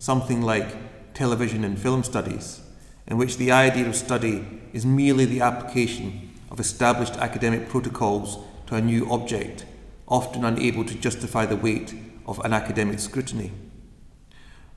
something 0.00 0.42
like 0.42 1.14
television 1.14 1.62
and 1.62 1.78
film 1.78 2.02
studies, 2.02 2.60
in 3.06 3.18
which 3.18 3.36
the 3.36 3.52
idea 3.52 3.86
of 3.86 3.94
study 3.94 4.44
is 4.72 4.84
merely 4.84 5.26
the 5.26 5.42
application 5.42 6.32
of 6.50 6.58
established 6.58 7.14
academic 7.18 7.68
protocols 7.68 8.38
to 8.66 8.74
a 8.74 8.80
new 8.80 9.08
object, 9.12 9.64
often 10.08 10.44
unable 10.44 10.84
to 10.84 10.96
justify 10.96 11.46
the 11.46 11.54
weight 11.54 11.94
of 12.26 12.40
an 12.40 12.52
academic 12.52 12.98
scrutiny. 12.98 13.52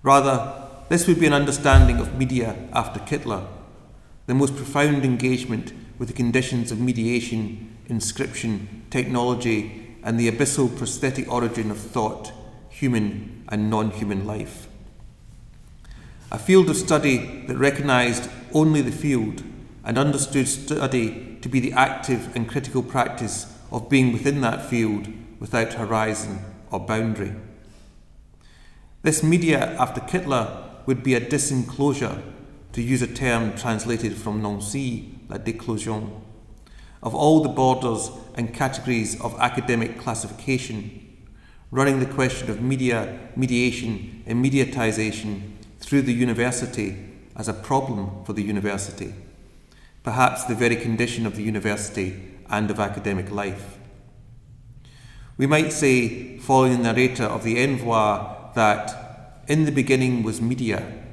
Rather, 0.03 0.61
this 0.89 1.07
would 1.07 1.19
be 1.19 1.25
an 1.25 1.33
understanding 1.33 1.97
of 1.97 2.19
media 2.19 2.55
after 2.71 2.99
Kittler 2.99 3.47
the 4.27 4.35
most 4.35 4.55
profound 4.55 5.03
engagement 5.03 5.73
with 5.97 6.07
the 6.07 6.13
conditions 6.13 6.71
of 6.71 6.79
mediation, 6.79 7.74
inscription, 7.87 8.85
technology, 8.89 9.97
and 10.03 10.19
the 10.19 10.29
abyssal 10.29 10.75
prosthetic 10.77 11.31
origin 11.31 11.71
of 11.71 11.77
thought, 11.77 12.31
human 12.69 13.43
and 13.49 13.69
non 13.69 13.91
human 13.91 14.25
life. 14.25 14.67
A 16.31 16.37
field 16.37 16.69
of 16.69 16.77
study 16.77 17.45
that 17.47 17.57
recognised 17.57 18.29
only 18.53 18.81
the 18.81 18.91
field 18.91 19.43
and 19.83 19.97
understood 19.97 20.47
study 20.47 21.37
to 21.41 21.49
be 21.49 21.59
the 21.59 21.73
active 21.73 22.35
and 22.35 22.49
critical 22.49 22.83
practice 22.83 23.53
of 23.71 23.89
being 23.89 24.11
within 24.11 24.41
that 24.41 24.65
field 24.69 25.07
without 25.39 25.73
horizon 25.73 26.39
or 26.71 26.79
boundary. 26.79 27.35
This 29.03 29.21
media 29.21 29.75
after 29.79 30.01
Kittler 30.01 30.65
would 30.87 31.03
be 31.03 31.13
a 31.13 31.19
disenclosure, 31.19 32.23
to 32.73 32.81
use 32.81 33.01
a 33.01 33.07
term 33.07 33.55
translated 33.55 34.15
from 34.17 34.41
Nancy, 34.41 35.17
la 35.29 35.37
déclosion, 35.37 36.09
of 37.05 37.13
all 37.13 37.41
the 37.41 37.49
borders 37.49 38.09
and 38.33 38.53
categories 38.53 39.21
of 39.21 39.39
academic 39.39 39.99
classification, 39.99 41.23
running 41.69 41.99
the 41.99 42.13
question 42.13 42.49
of 42.49 42.61
media, 42.61 43.19
mediation, 43.35 44.23
and 44.25 44.43
mediatization 44.43 45.51
through 45.79 46.01
the 46.01 46.13
university 46.13 46.97
as 47.35 47.47
a 47.47 47.53
problem 47.53 48.25
for 48.25 48.33
the 48.33 48.41
university, 48.41 49.13
perhaps 50.03 50.45
the 50.45 50.55
very 50.55 50.75
condition 50.75 51.27
of 51.27 51.35
the 51.35 51.43
university 51.43 52.33
and 52.49 52.71
of 52.71 52.79
academic 52.79 53.29
life. 53.31 53.77
We 55.37 55.45
might 55.45 55.71
say, 55.71 56.39
following 56.39 56.77
the 56.77 56.93
narrator 56.93 57.25
of 57.25 57.43
the 57.43 57.57
Envoi, 57.57 58.53
that 58.55 59.43
in 59.47 59.65
the 59.65 59.71
beginning 59.71 60.23
was 60.23 60.41
media, 60.41 61.03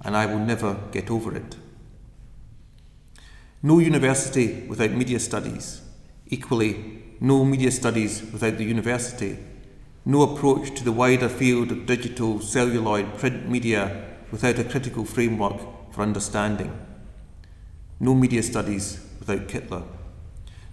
and 0.00 0.16
I 0.16 0.24
will 0.24 0.38
never 0.38 0.78
get 0.92 1.10
over 1.10 1.36
it. 1.36 1.56
No 3.64 3.78
university 3.78 4.66
without 4.68 4.90
media 4.90 5.20
studies. 5.20 5.82
Equally, 6.26 7.04
no 7.20 7.44
media 7.44 7.70
studies 7.70 8.20
without 8.32 8.58
the 8.58 8.64
university. 8.64 9.38
No 10.04 10.22
approach 10.22 10.74
to 10.74 10.82
the 10.82 10.90
wider 10.90 11.28
field 11.28 11.70
of 11.70 11.86
digital, 11.86 12.40
celluloid, 12.40 13.16
print 13.18 13.48
media 13.48 14.16
without 14.32 14.58
a 14.58 14.64
critical 14.64 15.04
framework 15.04 15.60
for 15.92 16.02
understanding. 16.02 16.76
No 18.00 18.14
media 18.14 18.42
studies 18.42 18.98
without 19.20 19.46
Kittler. 19.46 19.84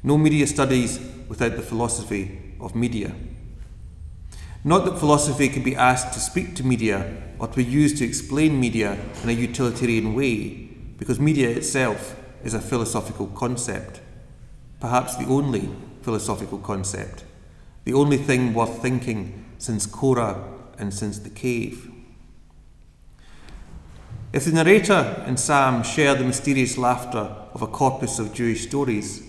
No 0.01 0.17
media 0.17 0.47
studies 0.47 0.99
without 1.27 1.55
the 1.57 1.61
philosophy 1.61 2.55
of 2.59 2.73
media. 2.73 3.13
Not 4.63 4.85
that 4.85 4.97
philosophy 4.97 5.47
can 5.49 5.61
be 5.61 5.75
asked 5.75 6.13
to 6.13 6.19
speak 6.19 6.55
to 6.55 6.65
media 6.65 7.21
or 7.37 7.49
to 7.49 7.57
be 7.57 7.63
used 7.63 7.97
to 7.99 8.05
explain 8.05 8.59
media 8.59 8.97
in 9.21 9.29
a 9.29 9.33
utilitarian 9.33 10.15
way, 10.15 10.69
because 10.97 11.19
media 11.19 11.49
itself 11.49 12.15
is 12.43 12.53
a 12.53 12.61
philosophical 12.61 13.27
concept, 13.27 14.01
perhaps 14.79 15.15
the 15.15 15.25
only 15.25 15.69
philosophical 16.01 16.57
concept, 16.59 17.23
the 17.83 17.93
only 17.93 18.17
thing 18.17 18.53
worth 18.53 18.81
thinking 18.81 19.45
since 19.57 19.85
Khora 19.85 20.43
and 20.77 20.93
since 20.93 21.19
the 21.19 21.29
cave. 21.29 21.91
If 24.31 24.45
the 24.45 24.51
narrator 24.51 25.23
and 25.25 25.39
Sam 25.39 25.83
share 25.83 26.13
the 26.15 26.23
mysterious 26.23 26.77
laughter 26.77 27.35
of 27.53 27.61
a 27.61 27.67
corpus 27.67 28.19
of 28.19 28.33
Jewish 28.33 28.67
stories, 28.67 29.23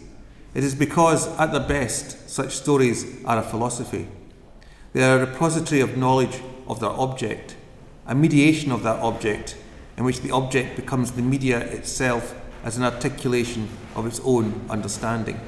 it 0.52 0.62
is 0.62 0.74
because, 0.74 1.26
at 1.38 1.52
their 1.52 1.66
best, 1.66 2.28
such 2.28 2.52
stories 2.52 3.24
are 3.24 3.38
a 3.38 3.42
philosophy. 3.42 4.08
They 4.92 5.02
are 5.02 5.16
a 5.16 5.26
repository 5.26 5.80
of 5.80 5.96
knowledge 5.96 6.40
of 6.66 6.80
their 6.80 6.90
object, 6.90 7.56
a 8.06 8.14
mediation 8.14 8.72
of 8.72 8.82
that 8.82 8.98
object, 9.00 9.56
in 9.96 10.04
which 10.04 10.20
the 10.20 10.32
object 10.32 10.76
becomes 10.76 11.12
the 11.12 11.22
media 11.22 11.60
itself 11.60 12.34
as 12.64 12.76
an 12.76 12.84
articulation 12.84 13.68
of 13.94 14.06
its 14.06 14.20
own 14.24 14.66
understanding. 14.68 15.40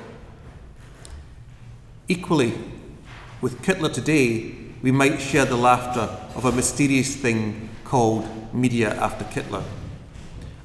Equally, 2.09 2.55
with 3.41 3.63
Kittler 3.63 3.93
today, 3.93 4.55
we 4.83 4.91
might 4.91 5.21
share 5.21 5.45
the 5.45 5.57
laughter 5.57 6.09
of 6.35 6.45
a 6.45 6.53
mysterious 6.53 7.17
thing 7.17 7.69
called 7.85 8.55
media 8.55 8.95
after 8.95 9.25
Kittler. 9.25 9.63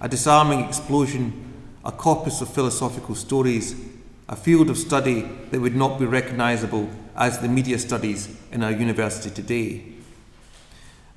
A 0.01 0.07
disarming 0.09 0.61
explosion, 0.61 1.53
a 1.85 1.91
corpus 1.91 2.41
of 2.41 2.49
philosophical 2.53 3.15
stories 3.15 3.75
a 4.29 4.35
field 4.35 4.69
of 4.69 4.77
study 4.77 5.21
that 5.51 5.59
would 5.59 5.75
not 5.75 5.99
be 5.99 6.05
recognisable 6.05 6.89
as 7.15 7.39
the 7.39 7.47
media 7.47 7.79
studies 7.79 8.35
in 8.51 8.61
our 8.61 8.71
university 8.71 9.33
today. 9.33 9.83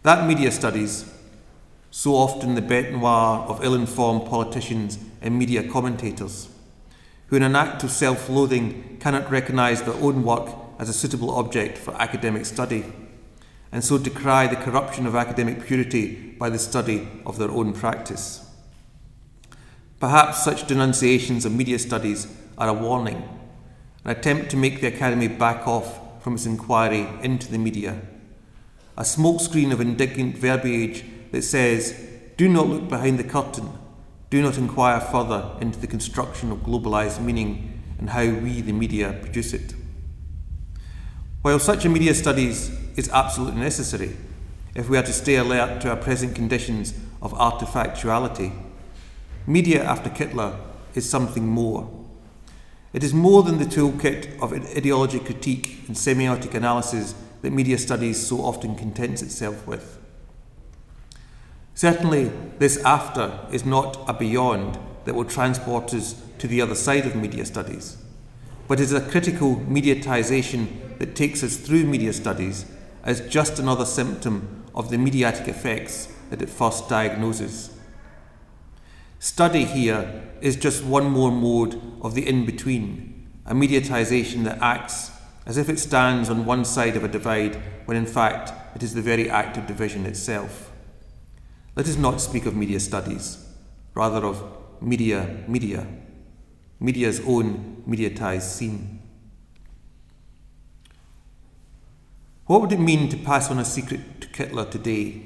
That 0.03 0.27
media 0.27 0.53
studies, 0.53 1.13
so 1.91 2.15
often 2.15 2.55
the 2.55 2.63
bete 2.63 2.93
noire 2.93 3.41
of 3.49 3.65
ill 3.65 3.75
informed 3.75 4.27
politicians 4.27 4.99
and 5.21 5.39
media 5.39 5.69
commentators, 5.69 6.49
who 7.27 7.37
in 7.37 7.43
an 7.43 7.57
act 7.57 7.83
of 7.83 7.91
self 7.91 8.29
loathing 8.29 8.97
cannot 9.01 9.31
recognise 9.31 9.83
their 9.83 9.95
own 9.95 10.23
work 10.23 10.55
as 10.79 10.89
a 10.89 10.93
suitable 10.93 11.31
object 11.33 11.77
for 11.77 11.95
academic 12.01 12.47
study, 12.47 12.85
and 13.73 13.85
so 13.85 13.99
decry 13.99 14.47
the 14.47 14.57
corruption 14.57 15.07
of 15.07 15.17
academic 15.17 15.67
purity 15.67 16.35
by 16.39 16.49
the 16.49 16.59
study 16.59 17.09
of 17.27 17.39
their 17.39 17.51
own 17.51 17.73
practice. 17.73 18.47
Perhaps 19.99 20.43
such 20.43 20.67
denunciations 20.67 21.45
of 21.45 21.53
media 21.53 21.79
studies 21.79 22.27
are 22.57 22.69
a 22.69 22.73
warning, 22.73 23.29
an 24.05 24.11
attempt 24.11 24.51
to 24.51 24.57
make 24.57 24.81
the 24.81 24.87
Academy 24.87 25.29
back 25.29 25.69
off 25.69 26.23
from 26.23 26.35
its 26.35 26.47
inquiry 26.47 27.07
into 27.23 27.51
the 27.51 27.59
media, 27.59 28.01
a 28.97 29.03
smokescreen 29.03 29.73
of 29.73 29.81
indignant 29.81 30.39
verbiage 30.39 31.05
that 31.31 31.43
says, 31.43 31.99
Do 32.37 32.49
not 32.49 32.69
look 32.69 32.89
behind 32.89 33.19
the 33.19 33.25
curtain, 33.25 33.71
do 34.31 34.41
not 34.43 34.59
inquire 34.59 35.01
further 35.01 35.57
into 35.61 35.79
the 35.79 35.87
construction 35.87 36.53
of 36.53 36.59
globalised 36.59 37.21
meaning 37.21 37.83
and 37.99 38.11
how 38.11 38.25
we, 38.25 38.61
the 38.61 38.73
media, 38.73 39.19
produce 39.21 39.53
it. 39.53 39.75
While 41.43 41.59
such 41.59 41.85
a 41.85 41.89
media 41.89 42.15
studies 42.15 42.71
is 42.97 43.09
absolutely 43.11 43.61
necessary, 43.61 44.17
if 44.75 44.89
we 44.89 44.97
are 44.97 45.03
to 45.03 45.13
stay 45.13 45.37
alert 45.37 45.81
to 45.83 45.91
our 45.91 45.97
present 45.97 46.35
conditions 46.35 46.95
of 47.21 47.33
artifactuality, 47.33 48.53
media 49.47 49.83
after 49.83 50.11
Kittler 50.11 50.59
is 50.95 51.09
something 51.09 51.47
more. 51.47 51.91
It 52.93 53.05
is 53.05 53.15
more 53.15 53.43
than 53.43 53.59
the 53.59 53.65
toolkit 53.65 54.41
of 54.41 54.53
ideology 54.53 55.21
critique 55.21 55.85
and 55.87 55.97
semiotic 55.97 56.55
analysis 56.55 57.15
that 57.43 57.53
media 57.53 57.79
studies 57.79 58.27
so 58.27 58.39
often 58.39 58.77
contents 58.77 59.23
itself 59.23 59.67
with. 59.67 60.00
Certainly, 61.75 62.31
this 62.59 62.77
after 62.85 63.41
is 63.51 63.65
not 63.65 64.05
a 64.09 64.13
beyond 64.13 64.79
that 65.05 65.15
will 65.15 65.25
transport 65.25 65.95
us 65.95 66.21
to 66.39 66.47
the 66.47 66.61
other 66.61 66.75
side 66.75 67.07
of 67.07 67.17
media 67.17 67.45
studies, 67.45 67.97
but 68.69 68.81
is 68.81 68.93
a 68.93 69.01
critical 69.01 69.57
mediatization 69.57 70.99
that 70.99 71.17
takes 71.17 71.43
us 71.43 71.57
through 71.57 71.85
media 71.85 72.13
studies 72.13 72.67
as 73.03 73.27
just 73.29 73.59
another 73.59 73.87
symptom 73.87 74.65
of 74.75 74.91
the 74.91 74.99
mediatic 74.99 75.49
effects 75.49 76.13
that 76.31 76.43
it 76.43 76.49
first 76.49 76.89
diagnoses. 76.89 77.71
Study 79.19 79.65
here 79.65 80.23
is 80.41 80.57
just 80.57 80.85
one 80.85 81.05
more 81.11 81.31
mode 81.31 81.81
of 82.01 82.15
the 82.15 82.27
in 82.27 82.47
between, 82.47 83.29
a 83.45 83.55
mediatization 83.55 84.45
that 84.45 84.59
acts 84.63 85.11
as 85.47 85.57
if 85.59 85.69
it 85.69 85.79
stands 85.79 86.31
on 86.31 86.47
one 86.47 86.65
side 86.65 86.97
of 86.97 87.05
a 87.05 87.09
divide 87.09 87.57
when 87.87 87.97
in 87.97 88.07
fact 88.07 88.53
it 88.75 88.83
is 88.83 88.95
the 88.95 89.03
very 89.03 89.29
act 89.29 89.57
of 89.57 89.67
division 89.67 90.07
itself. 90.07 90.70
Let 91.81 91.89
us 91.89 91.97
not 91.97 92.21
speak 92.21 92.45
of 92.45 92.55
media 92.55 92.79
studies, 92.79 93.43
rather 93.95 94.27
of 94.27 94.45
media, 94.83 95.43
media, 95.49 95.87
media's 96.79 97.23
own 97.27 97.83
mediatized 97.89 98.43
scene. 98.43 99.01
What 102.45 102.61
would 102.61 102.73
it 102.73 102.81
mean 102.81 103.09
to 103.09 103.17
pass 103.17 103.51
on 103.51 103.59
a 103.59 103.65
secret 103.65 104.21
to 104.21 104.29
Kittler 104.29 104.71
today? 104.71 105.23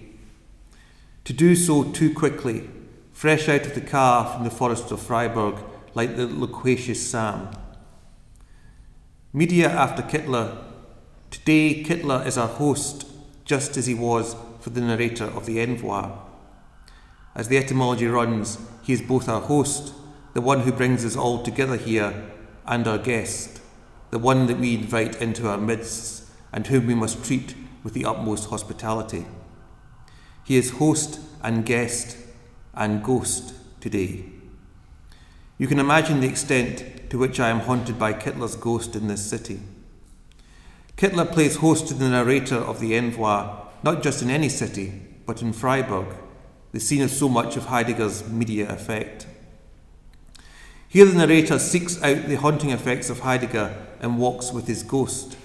To 1.25 1.33
do 1.33 1.57
so 1.57 1.91
too 1.91 2.15
quickly 2.15 2.71
fresh 3.13 3.49
out 3.49 3.67
of 3.67 3.75
the 3.75 3.81
car 3.81 4.33
from 4.33 4.45
the 4.45 4.51
forest 4.51 4.93
of 4.93 5.03
Freiburg, 5.03 5.57
like 5.95 6.15
the 6.15 6.29
loquacious 6.29 7.05
Sam. 7.05 7.49
Media 9.33 9.69
after 9.69 10.03
Kittler. 10.03 10.57
Today, 11.33 11.83
Kittler 11.83 12.25
is 12.25 12.39
our 12.39 12.47
host, 12.47 13.09
just 13.45 13.77
as 13.77 13.87
he 13.87 13.95
was 13.95 14.37
for 14.61 14.71
the 14.71 14.81
narrator 14.81 15.25
of 15.25 15.47
the 15.47 15.57
Envoi. 15.57 16.17
As 17.35 17.49
the 17.49 17.59
etymology 17.59 18.07
runs, 18.07 18.59
he 18.83 18.93
is 18.93 19.03
both 19.03 19.29
our 19.29 19.41
host, 19.41 19.93
the 20.35 20.41
one 20.41 20.61
who 20.61 20.73
brings 20.73 21.05
us 21.05 21.17
all 21.17 21.43
together 21.43 21.77
here, 21.77 22.31
and 22.67 22.87
our 22.87 22.99
guest, 22.99 23.61
the 24.11 24.19
one 24.19 24.47
that 24.47 24.59
we 24.59 24.75
invite 24.75 25.21
into 25.21 25.49
our 25.49 25.59
midst 25.59 26.25
and 26.53 26.67
whom 26.69 26.87
we 26.87 26.95
must 26.95 27.25
treat 27.25 27.55
with 27.83 27.95
the 27.95 28.05
utmost 28.05 28.49
hospitality. 28.51 29.27
He 30.45 30.57
is 30.57 30.71
host 30.71 31.21
and 31.43 31.67
guest 31.67 32.17
and 32.75 33.03
ghost 33.03 33.55
today. 33.81 34.27
You 35.59 35.67
can 35.67 35.79
imagine 35.79 36.21
the 36.21 36.29
extent 36.29 37.11
to 37.11 37.19
which 37.19 37.41
I 37.41 37.49
am 37.49 37.61
haunted 37.61 37.99
by 37.99 38.13
Kittler's 38.13 38.57
ghost 38.57 38.95
in 38.95 39.09
this 39.09 39.25
city. 39.25 39.61
Kittler 40.97 41.31
plays 41.31 41.57
host 41.57 41.89
to 41.89 41.95
the 41.95 42.09
narrator 42.09 42.57
of 42.57 42.81
the 42.81 42.93
Envoi, 42.93 43.67
not 43.83 44.03
just 44.03 44.23
in 44.23 44.31
any 44.31 44.49
city, 44.49 45.03
but 45.27 45.43
in 45.43 45.53
Freiburg, 45.53 46.07
the 46.75 46.81
scene 46.81 47.03
of 47.03 47.11
so 47.11 47.29
much 47.29 47.57
of 47.57 47.67
Heidegger's 47.67 48.29
media 48.29 48.69
effect. 48.69 49.29
Here, 50.89 51.05
the 51.05 51.15
narrator 51.15 51.61
seeks 51.61 52.03
out 52.03 52.27
the 52.27 52.35
haunting 52.35 52.71
effects 52.71 53.09
of 53.09 53.21
Heidegger 53.21 53.73
and 54.01 54.19
walks 54.19 54.53
with 54.53 54.67
his 54.67 54.83
ghost. 54.83 55.37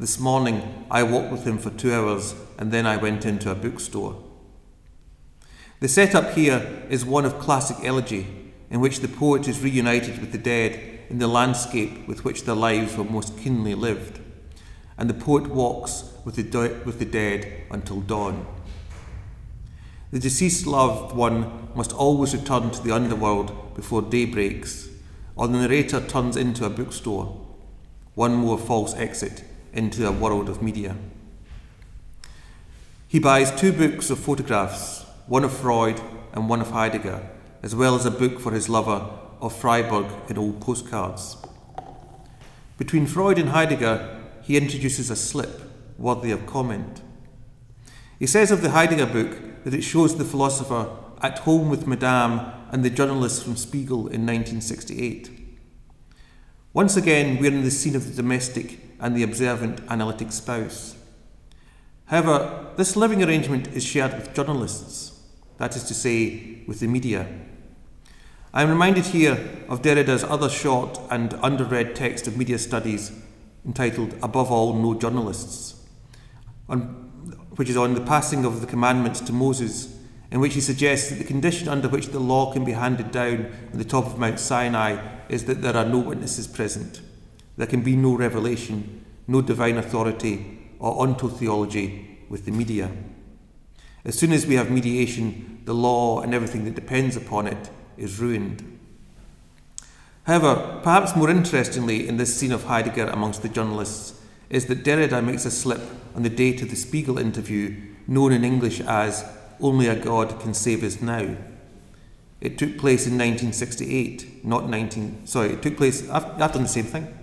This 0.00 0.18
morning, 0.18 0.86
I 0.90 1.02
walked 1.02 1.30
with 1.30 1.46
him 1.46 1.58
for 1.58 1.68
two 1.68 1.92
hours 1.92 2.34
and 2.58 2.72
then 2.72 2.86
I 2.86 2.96
went 2.96 3.26
into 3.26 3.50
a 3.50 3.54
bookstore. 3.54 4.16
The 5.80 5.88
setup 5.88 6.32
here 6.32 6.86
is 6.88 7.04
one 7.04 7.26
of 7.26 7.38
classic 7.38 7.76
elegy, 7.82 8.26
in 8.70 8.80
which 8.80 9.00
the 9.00 9.08
poet 9.08 9.46
is 9.48 9.60
reunited 9.60 10.22
with 10.22 10.32
the 10.32 10.38
dead 10.38 10.80
in 11.10 11.18
the 11.18 11.28
landscape 11.28 12.08
with 12.08 12.24
which 12.24 12.44
their 12.44 12.54
lives 12.54 12.96
were 12.96 13.04
most 13.04 13.38
keenly 13.38 13.74
lived, 13.74 14.20
and 14.96 15.10
the 15.10 15.14
poet 15.14 15.48
walks 15.48 16.14
with 16.24 16.36
the, 16.36 16.42
de- 16.42 16.80
with 16.86 16.98
the 16.98 17.04
dead 17.04 17.64
until 17.70 18.00
dawn. 18.00 18.46
The 20.16 20.22
deceased 20.22 20.66
loved 20.66 21.14
one 21.14 21.68
must 21.74 21.92
always 21.92 22.34
return 22.34 22.70
to 22.70 22.82
the 22.82 22.90
underworld 22.90 23.74
before 23.74 24.00
day 24.00 24.24
breaks, 24.24 24.88
or 25.34 25.46
the 25.46 25.58
narrator 25.58 26.00
turns 26.00 26.38
into 26.38 26.64
a 26.64 26.70
bookstore, 26.70 27.38
one 28.14 28.34
more 28.34 28.56
false 28.56 28.94
exit 28.94 29.44
into 29.74 30.08
a 30.08 30.10
world 30.10 30.48
of 30.48 30.62
media. 30.62 30.96
He 33.06 33.18
buys 33.18 33.54
two 33.60 33.74
books 33.74 34.08
of 34.08 34.18
photographs, 34.18 35.04
one 35.26 35.44
of 35.44 35.52
Freud 35.52 36.00
and 36.32 36.48
one 36.48 36.62
of 36.62 36.70
Heidegger, 36.70 37.28
as 37.62 37.74
well 37.74 37.94
as 37.94 38.06
a 38.06 38.10
book 38.10 38.40
for 38.40 38.52
his 38.52 38.70
lover 38.70 39.10
of 39.42 39.54
Freiburg 39.54 40.06
in 40.30 40.38
old 40.38 40.62
postcards. 40.62 41.36
Between 42.78 43.04
Freud 43.04 43.38
and 43.38 43.50
Heidegger, 43.50 44.18
he 44.40 44.56
introduces 44.56 45.10
a 45.10 45.16
slip 45.16 45.60
worthy 45.98 46.30
of 46.30 46.46
comment. 46.46 47.02
He 48.18 48.26
says 48.26 48.50
of 48.50 48.62
the 48.62 48.70
Heidegger 48.70 49.04
book 49.04 49.36
that 49.66 49.74
it 49.74 49.82
shows 49.82 50.16
the 50.16 50.24
philosopher 50.24 50.88
at 51.20 51.40
home 51.40 51.68
with 51.68 51.88
Madame 51.88 52.52
and 52.70 52.84
the 52.84 52.88
journalist 52.88 53.42
from 53.42 53.56
Spiegel 53.56 54.06
in 54.06 54.24
1968. 54.24 55.28
Once 56.72 56.96
again, 56.96 57.38
we're 57.40 57.50
in 57.50 57.64
the 57.64 57.70
scene 57.72 57.96
of 57.96 58.06
the 58.06 58.14
domestic 58.14 58.78
and 59.00 59.16
the 59.16 59.24
observant 59.24 59.80
analytic 59.88 60.30
spouse. 60.30 60.94
However, 62.04 62.68
this 62.76 62.94
living 62.94 63.24
arrangement 63.24 63.66
is 63.74 63.82
shared 63.82 64.12
with 64.12 64.32
journalists, 64.32 65.20
that 65.56 65.74
is 65.74 65.82
to 65.82 65.94
say, 65.94 66.62
with 66.68 66.78
the 66.78 66.86
media. 66.86 67.26
I 68.54 68.62
am 68.62 68.70
reminded 68.70 69.06
here 69.06 69.64
of 69.68 69.82
Derrida's 69.82 70.22
other 70.22 70.48
short 70.48 71.00
and 71.10 71.30
underread 71.42 71.96
text 71.96 72.28
of 72.28 72.36
media 72.36 72.60
studies 72.60 73.10
entitled 73.64 74.14
Above 74.22 74.52
All, 74.52 74.74
No 74.74 74.94
Journalists, 74.94 75.74
on, 76.68 77.05
which 77.56 77.68
is 77.68 77.76
on 77.76 77.94
the 77.94 78.00
passing 78.00 78.44
of 78.44 78.60
the 78.60 78.66
commandments 78.66 79.20
to 79.20 79.32
Moses 79.32 79.96
in 80.30 80.40
which 80.40 80.54
he 80.54 80.60
suggests 80.60 81.08
that 81.08 81.16
the 81.16 81.24
condition 81.24 81.68
under 81.68 81.88
which 81.88 82.08
the 82.08 82.18
law 82.18 82.52
can 82.52 82.64
be 82.64 82.72
handed 82.72 83.10
down 83.10 83.52
on 83.72 83.78
the 83.78 83.84
top 83.84 84.06
of 84.06 84.18
Mount 84.18 84.40
Sinai 84.40 84.98
is 85.28 85.44
that 85.44 85.62
there 85.62 85.76
are 85.76 85.84
no 85.84 85.98
witnesses 85.98 86.46
present. 86.46 87.00
There 87.56 87.66
can 87.66 87.82
be 87.82 87.96
no 87.96 88.14
revelation, 88.14 89.04
no 89.26 89.40
divine 89.40 89.76
authority 89.76 90.58
or 90.78 91.06
ontotheology 91.06 92.28
with 92.28 92.44
the 92.44 92.50
media. 92.50 92.90
As 94.04 94.18
soon 94.18 94.32
as 94.32 94.46
we 94.46 94.54
have 94.56 94.70
mediation, 94.70 95.62
the 95.64 95.74
law 95.74 96.20
and 96.20 96.34
everything 96.34 96.64
that 96.64 96.74
depends 96.74 97.16
upon 97.16 97.46
it 97.46 97.70
is 97.96 98.20
ruined. 98.20 98.78
However, 100.24 100.80
perhaps 100.82 101.16
more 101.16 101.30
interestingly 101.30 102.08
in 102.08 102.16
this 102.16 102.36
scene 102.36 102.52
of 102.52 102.64
Heidegger 102.64 103.06
amongst 103.06 103.42
the 103.42 103.48
journalists 103.48 104.20
is 104.50 104.66
that 104.66 104.84
Derrida 104.84 105.24
makes 105.24 105.44
a 105.44 105.50
slip 105.50 105.80
on 106.16 106.22
the 106.22 106.30
date 106.30 106.62
of 106.62 106.70
the 106.70 106.76
Spiegel 106.76 107.18
interview, 107.18 107.76
known 108.06 108.32
in 108.32 108.42
English 108.42 108.80
as 108.80 109.24
only 109.60 109.86
a 109.86 109.94
God 109.94 110.40
Can 110.40 110.54
Save 110.54 110.82
Us 110.82 111.02
Now. 111.02 111.36
It 112.40 112.56
took 112.56 112.78
place 112.78 113.06
in 113.06 113.12
1968, 113.12 114.42
not 114.44 114.68
19. 114.68 115.26
Sorry, 115.26 115.50
it 115.50 115.62
took 115.62 115.76
place. 115.76 116.08
I've, 116.08 116.24
I've 116.40 116.52
done 116.52 116.62
the 116.62 116.68
same 116.68 116.84
thing. 116.84 117.14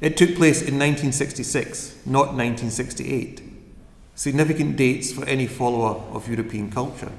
It 0.00 0.16
took 0.16 0.34
place 0.36 0.62
in 0.62 0.78
1966, 0.78 2.06
not 2.06 2.34
1968. 2.34 3.42
Significant 4.14 4.76
dates 4.76 5.12
for 5.12 5.24
any 5.26 5.46
follower 5.46 6.02
of 6.12 6.28
European 6.28 6.70
culture. 6.70 7.12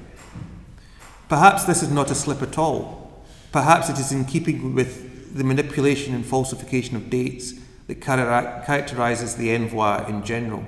Perhaps 1.28 1.64
this 1.64 1.82
is 1.82 1.90
not 1.90 2.10
a 2.10 2.14
slip 2.16 2.42
at 2.42 2.58
all. 2.58 3.24
Perhaps 3.52 3.90
it 3.90 3.98
is 3.98 4.10
in 4.10 4.24
keeping 4.24 4.74
with 4.74 5.36
the 5.36 5.44
manipulation 5.44 6.14
and 6.14 6.26
falsification 6.26 6.96
of 6.96 7.10
dates 7.10 7.54
that 7.86 8.00
characterises 8.00 9.36
the 9.36 9.48
Envoi 9.48 10.08
in 10.08 10.24
general. 10.24 10.64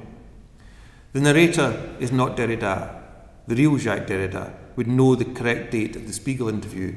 The 1.13 1.21
narrator 1.21 1.97
is 1.99 2.13
not 2.13 2.37
Derrida, 2.37 3.03
the 3.47 3.55
real 3.55 3.79
Jacques 3.79 4.07
Derrida, 4.07 4.53
would 4.77 4.87
know 4.87 5.15
the 5.15 5.25
correct 5.25 5.71
date 5.71 5.97
of 5.97 6.07
the 6.07 6.13
Spiegel 6.13 6.49
interview. 6.49 6.95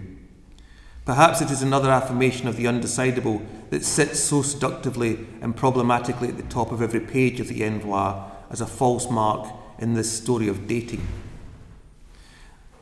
Perhaps 1.05 1.41
it 1.41 1.49
is 1.49 1.61
another 1.61 1.89
affirmation 1.89 2.47
of 2.47 2.57
the 2.57 2.65
undecidable 2.65 3.45
that 3.69 3.85
sits 3.85 4.19
so 4.19 4.41
seductively 4.41 5.25
and 5.41 5.55
problematically 5.55 6.27
at 6.27 6.37
the 6.37 6.43
top 6.43 6.71
of 6.71 6.81
every 6.81 6.99
page 6.99 7.39
of 7.39 7.47
the 7.47 7.61
Envoi 7.61 8.29
as 8.49 8.61
a 8.61 8.67
false 8.67 9.09
mark 9.09 9.49
in 9.79 9.93
this 9.93 10.11
story 10.11 10.47
of 10.47 10.67
dating. 10.67 11.07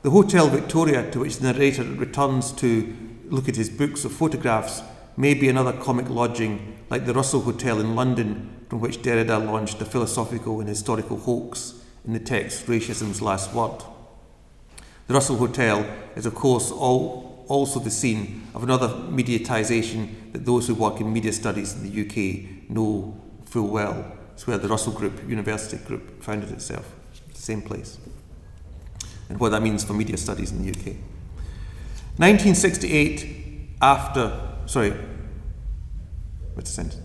The 0.01 0.09
Hotel 0.09 0.47
Victoria, 0.47 1.09
to 1.11 1.19
which 1.19 1.37
the 1.37 1.53
narrator 1.53 1.83
returns 1.83 2.51
to 2.53 2.95
look 3.29 3.47
at 3.47 3.55
his 3.55 3.69
books 3.69 4.05
of 4.05 4.11
photographs, 4.11 4.81
may 5.15 5.33
be 5.33 5.49
another 5.49 5.73
comic 5.73 6.09
lodging 6.09 6.76
like 6.89 7.05
the 7.05 7.13
Russell 7.13 7.41
Hotel 7.41 7.79
in 7.79 7.95
London, 7.95 8.65
from 8.69 8.79
which 8.79 9.01
Derrida 9.01 9.45
launched 9.45 9.81
a 9.81 9.85
philosophical 9.85 10.59
and 10.59 10.69
historical 10.69 11.17
hoax 11.17 11.73
in 12.05 12.13
the 12.13 12.19
text 12.19 12.65
Racism's 12.67 13.21
Last 13.21 13.53
Word. 13.53 13.83
The 15.07 15.13
Russell 15.13 15.37
Hotel 15.37 15.85
is, 16.15 16.25
of 16.25 16.35
course, 16.35 16.71
all, 16.71 17.45
also 17.47 17.79
the 17.79 17.91
scene 17.91 18.47
of 18.53 18.63
another 18.63 18.87
mediatisation 18.87 20.33
that 20.33 20.45
those 20.45 20.67
who 20.67 20.75
work 20.75 20.99
in 20.99 21.11
media 21.11 21.31
studies 21.31 21.73
in 21.73 21.83
the 21.83 22.01
UK 22.05 22.69
know 22.69 23.19
full 23.45 23.67
well. 23.67 24.13
It's 24.33 24.45
where 24.45 24.57
the 24.57 24.67
Russell 24.67 24.93
Group, 24.93 25.27
University 25.27 25.77
Group, 25.83 26.21
founded 26.21 26.51
itself. 26.51 26.93
It's 27.11 27.39
the 27.39 27.41
same 27.41 27.61
place. 27.61 27.97
And 29.29 29.39
what 29.39 29.49
that 29.49 29.61
means 29.61 29.83
for 29.83 29.93
media 29.93 30.17
studies 30.17 30.51
in 30.51 30.63
the 30.63 30.69
UK. 30.69 30.95
1968, 32.17 33.77
after, 33.81 34.55
sorry, 34.65 34.93
sentence? 36.65 37.01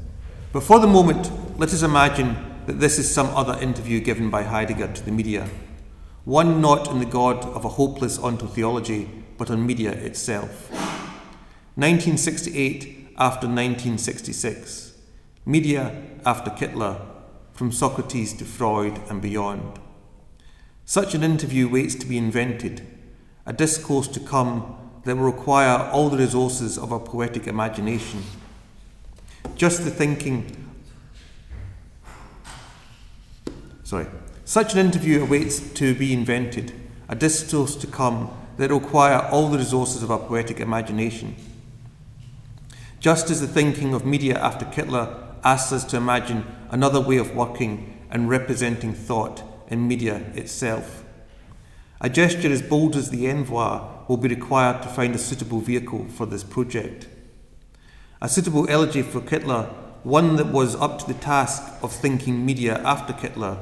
But 0.52 0.62
for 0.62 0.78
the 0.78 0.86
moment, 0.86 1.30
let 1.58 1.72
us 1.72 1.82
imagine 1.82 2.36
that 2.66 2.80
this 2.80 2.98
is 2.98 3.12
some 3.12 3.26
other 3.28 3.60
interview 3.60 4.00
given 4.00 4.30
by 4.30 4.44
Heidegger 4.44 4.92
to 4.92 5.04
the 5.04 5.10
media, 5.10 5.48
one 6.24 6.60
not 6.60 6.88
in 6.88 7.00
the 7.00 7.04
God 7.04 7.44
of 7.44 7.64
a 7.64 7.70
hopeless 7.70 8.18
ontotheology, 8.18 9.08
but 9.36 9.50
on 9.50 9.66
media 9.66 9.90
itself. 9.90 10.70
1968 11.74 13.14
after 13.18 13.46
1966, 13.46 14.96
media 15.44 16.02
after 16.24 16.50
Kittler, 16.50 17.00
from 17.52 17.72
Socrates 17.72 18.32
to 18.34 18.44
Freud 18.44 19.00
and 19.08 19.20
beyond. 19.20 19.78
Such 20.84 21.14
an 21.14 21.22
interview 21.22 21.68
waits 21.68 21.94
to 21.96 22.06
be 22.06 22.18
invented, 22.18 22.86
a 23.46 23.52
discourse 23.52 24.08
to 24.08 24.20
come 24.20 24.76
that 25.04 25.16
will 25.16 25.24
require 25.24 25.90
all 25.90 26.08
the 26.08 26.18
resources 26.18 26.78
of 26.78 26.92
our 26.92 27.00
poetic 27.00 27.46
imagination. 27.46 28.22
Just 29.56 29.84
the 29.84 29.90
thinking 29.90 30.62
Sorry. 33.92 34.06
Such 34.46 34.72
an 34.72 34.78
interview 34.78 35.22
awaits 35.22 35.60
to 35.74 35.94
be 35.94 36.14
invented, 36.14 36.72
a 37.10 37.14
discourse 37.14 37.76
to 37.76 37.86
come 37.86 38.30
that 38.56 38.70
will 38.70 38.80
require 38.80 39.18
all 39.30 39.50
the 39.50 39.58
resources 39.58 40.02
of 40.02 40.10
our 40.10 40.18
poetic 40.18 40.60
imagination. 40.60 41.36
Just 43.00 43.28
as 43.28 43.42
the 43.42 43.46
thinking 43.46 43.92
of 43.92 44.06
media 44.06 44.38
after 44.38 44.64
Kittler 44.64 45.34
asks 45.44 45.72
us 45.72 45.84
to 45.84 45.98
imagine 45.98 46.46
another 46.70 47.02
way 47.02 47.18
of 47.18 47.36
working 47.36 48.02
and 48.10 48.30
representing 48.30 48.94
thought 48.94 49.42
in 49.68 49.86
media 49.86 50.22
itself. 50.34 51.04
A 52.00 52.08
gesture 52.08 52.50
as 52.50 52.62
bold 52.62 52.96
as 52.96 53.10
the 53.10 53.26
Envoi 53.26 54.08
will 54.08 54.16
be 54.16 54.28
required 54.28 54.80
to 54.82 54.88
find 54.88 55.14
a 55.14 55.18
suitable 55.18 55.60
vehicle 55.60 56.06
for 56.08 56.24
this 56.24 56.44
project. 56.44 57.08
A 58.22 58.28
suitable 58.28 58.70
elegy 58.70 59.02
for 59.02 59.20
Kittler, 59.20 59.66
one 60.04 60.36
that 60.36 60.46
was 60.46 60.76
up 60.76 61.00
to 61.00 61.06
the 61.08 61.18
task 61.18 61.60
of 61.82 61.90
thinking 61.90 62.46
media 62.46 62.80
after 62.84 63.12
Kittler, 63.12 63.58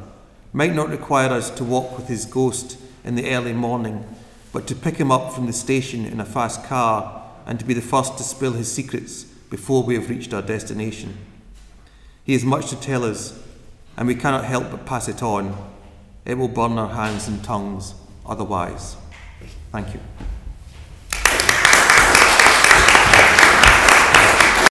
might 0.53 0.75
not 0.75 0.91
require 0.91 1.31
us 1.31 1.49
to 1.53 1.65
walk 1.65 1.97
with 1.97 2.09
his 2.09 2.27
ghost 2.27 2.77
in 3.03 3.15
the 3.15 3.31
early 3.31 3.55
morning, 3.55 4.05
but 4.53 4.67
to 4.67 4.75
pick 4.75 4.97
him 4.97 5.11
up 5.11 5.33
from 5.33 5.47
the 5.47 5.55
station 5.55 6.05
in 6.05 6.21
a 6.21 6.27
fast 6.27 6.63
car 6.65 7.27
and 7.47 7.59
to 7.59 7.65
be 7.65 7.73
the 7.73 7.81
first 7.81 8.19
to 8.19 8.23
spill 8.23 8.53
his 8.53 8.71
secrets 8.71 9.25
before 9.49 9.83
we 9.83 9.95
have 9.95 10.11
reached 10.11 10.35
our 10.35 10.43
destination. 10.43 11.17
He 12.23 12.35
has 12.35 12.45
much 12.45 12.69
to 12.69 12.77
tell 12.77 13.05
us, 13.05 13.43
and 13.97 14.07
we 14.07 14.15
cannot 14.15 14.45
help 14.45 14.71
but 14.71 14.85
pass 14.85 15.09
it 15.09 15.23
on. 15.23 15.57
It 16.27 16.37
will 16.37 16.49
burn 16.49 16.77
our 16.77 16.91
hands 16.95 17.29
and 17.29 17.43
tongues 17.43 17.95
otherwise. 18.27 18.99
Thank 19.73 19.95
you. 19.95 20.01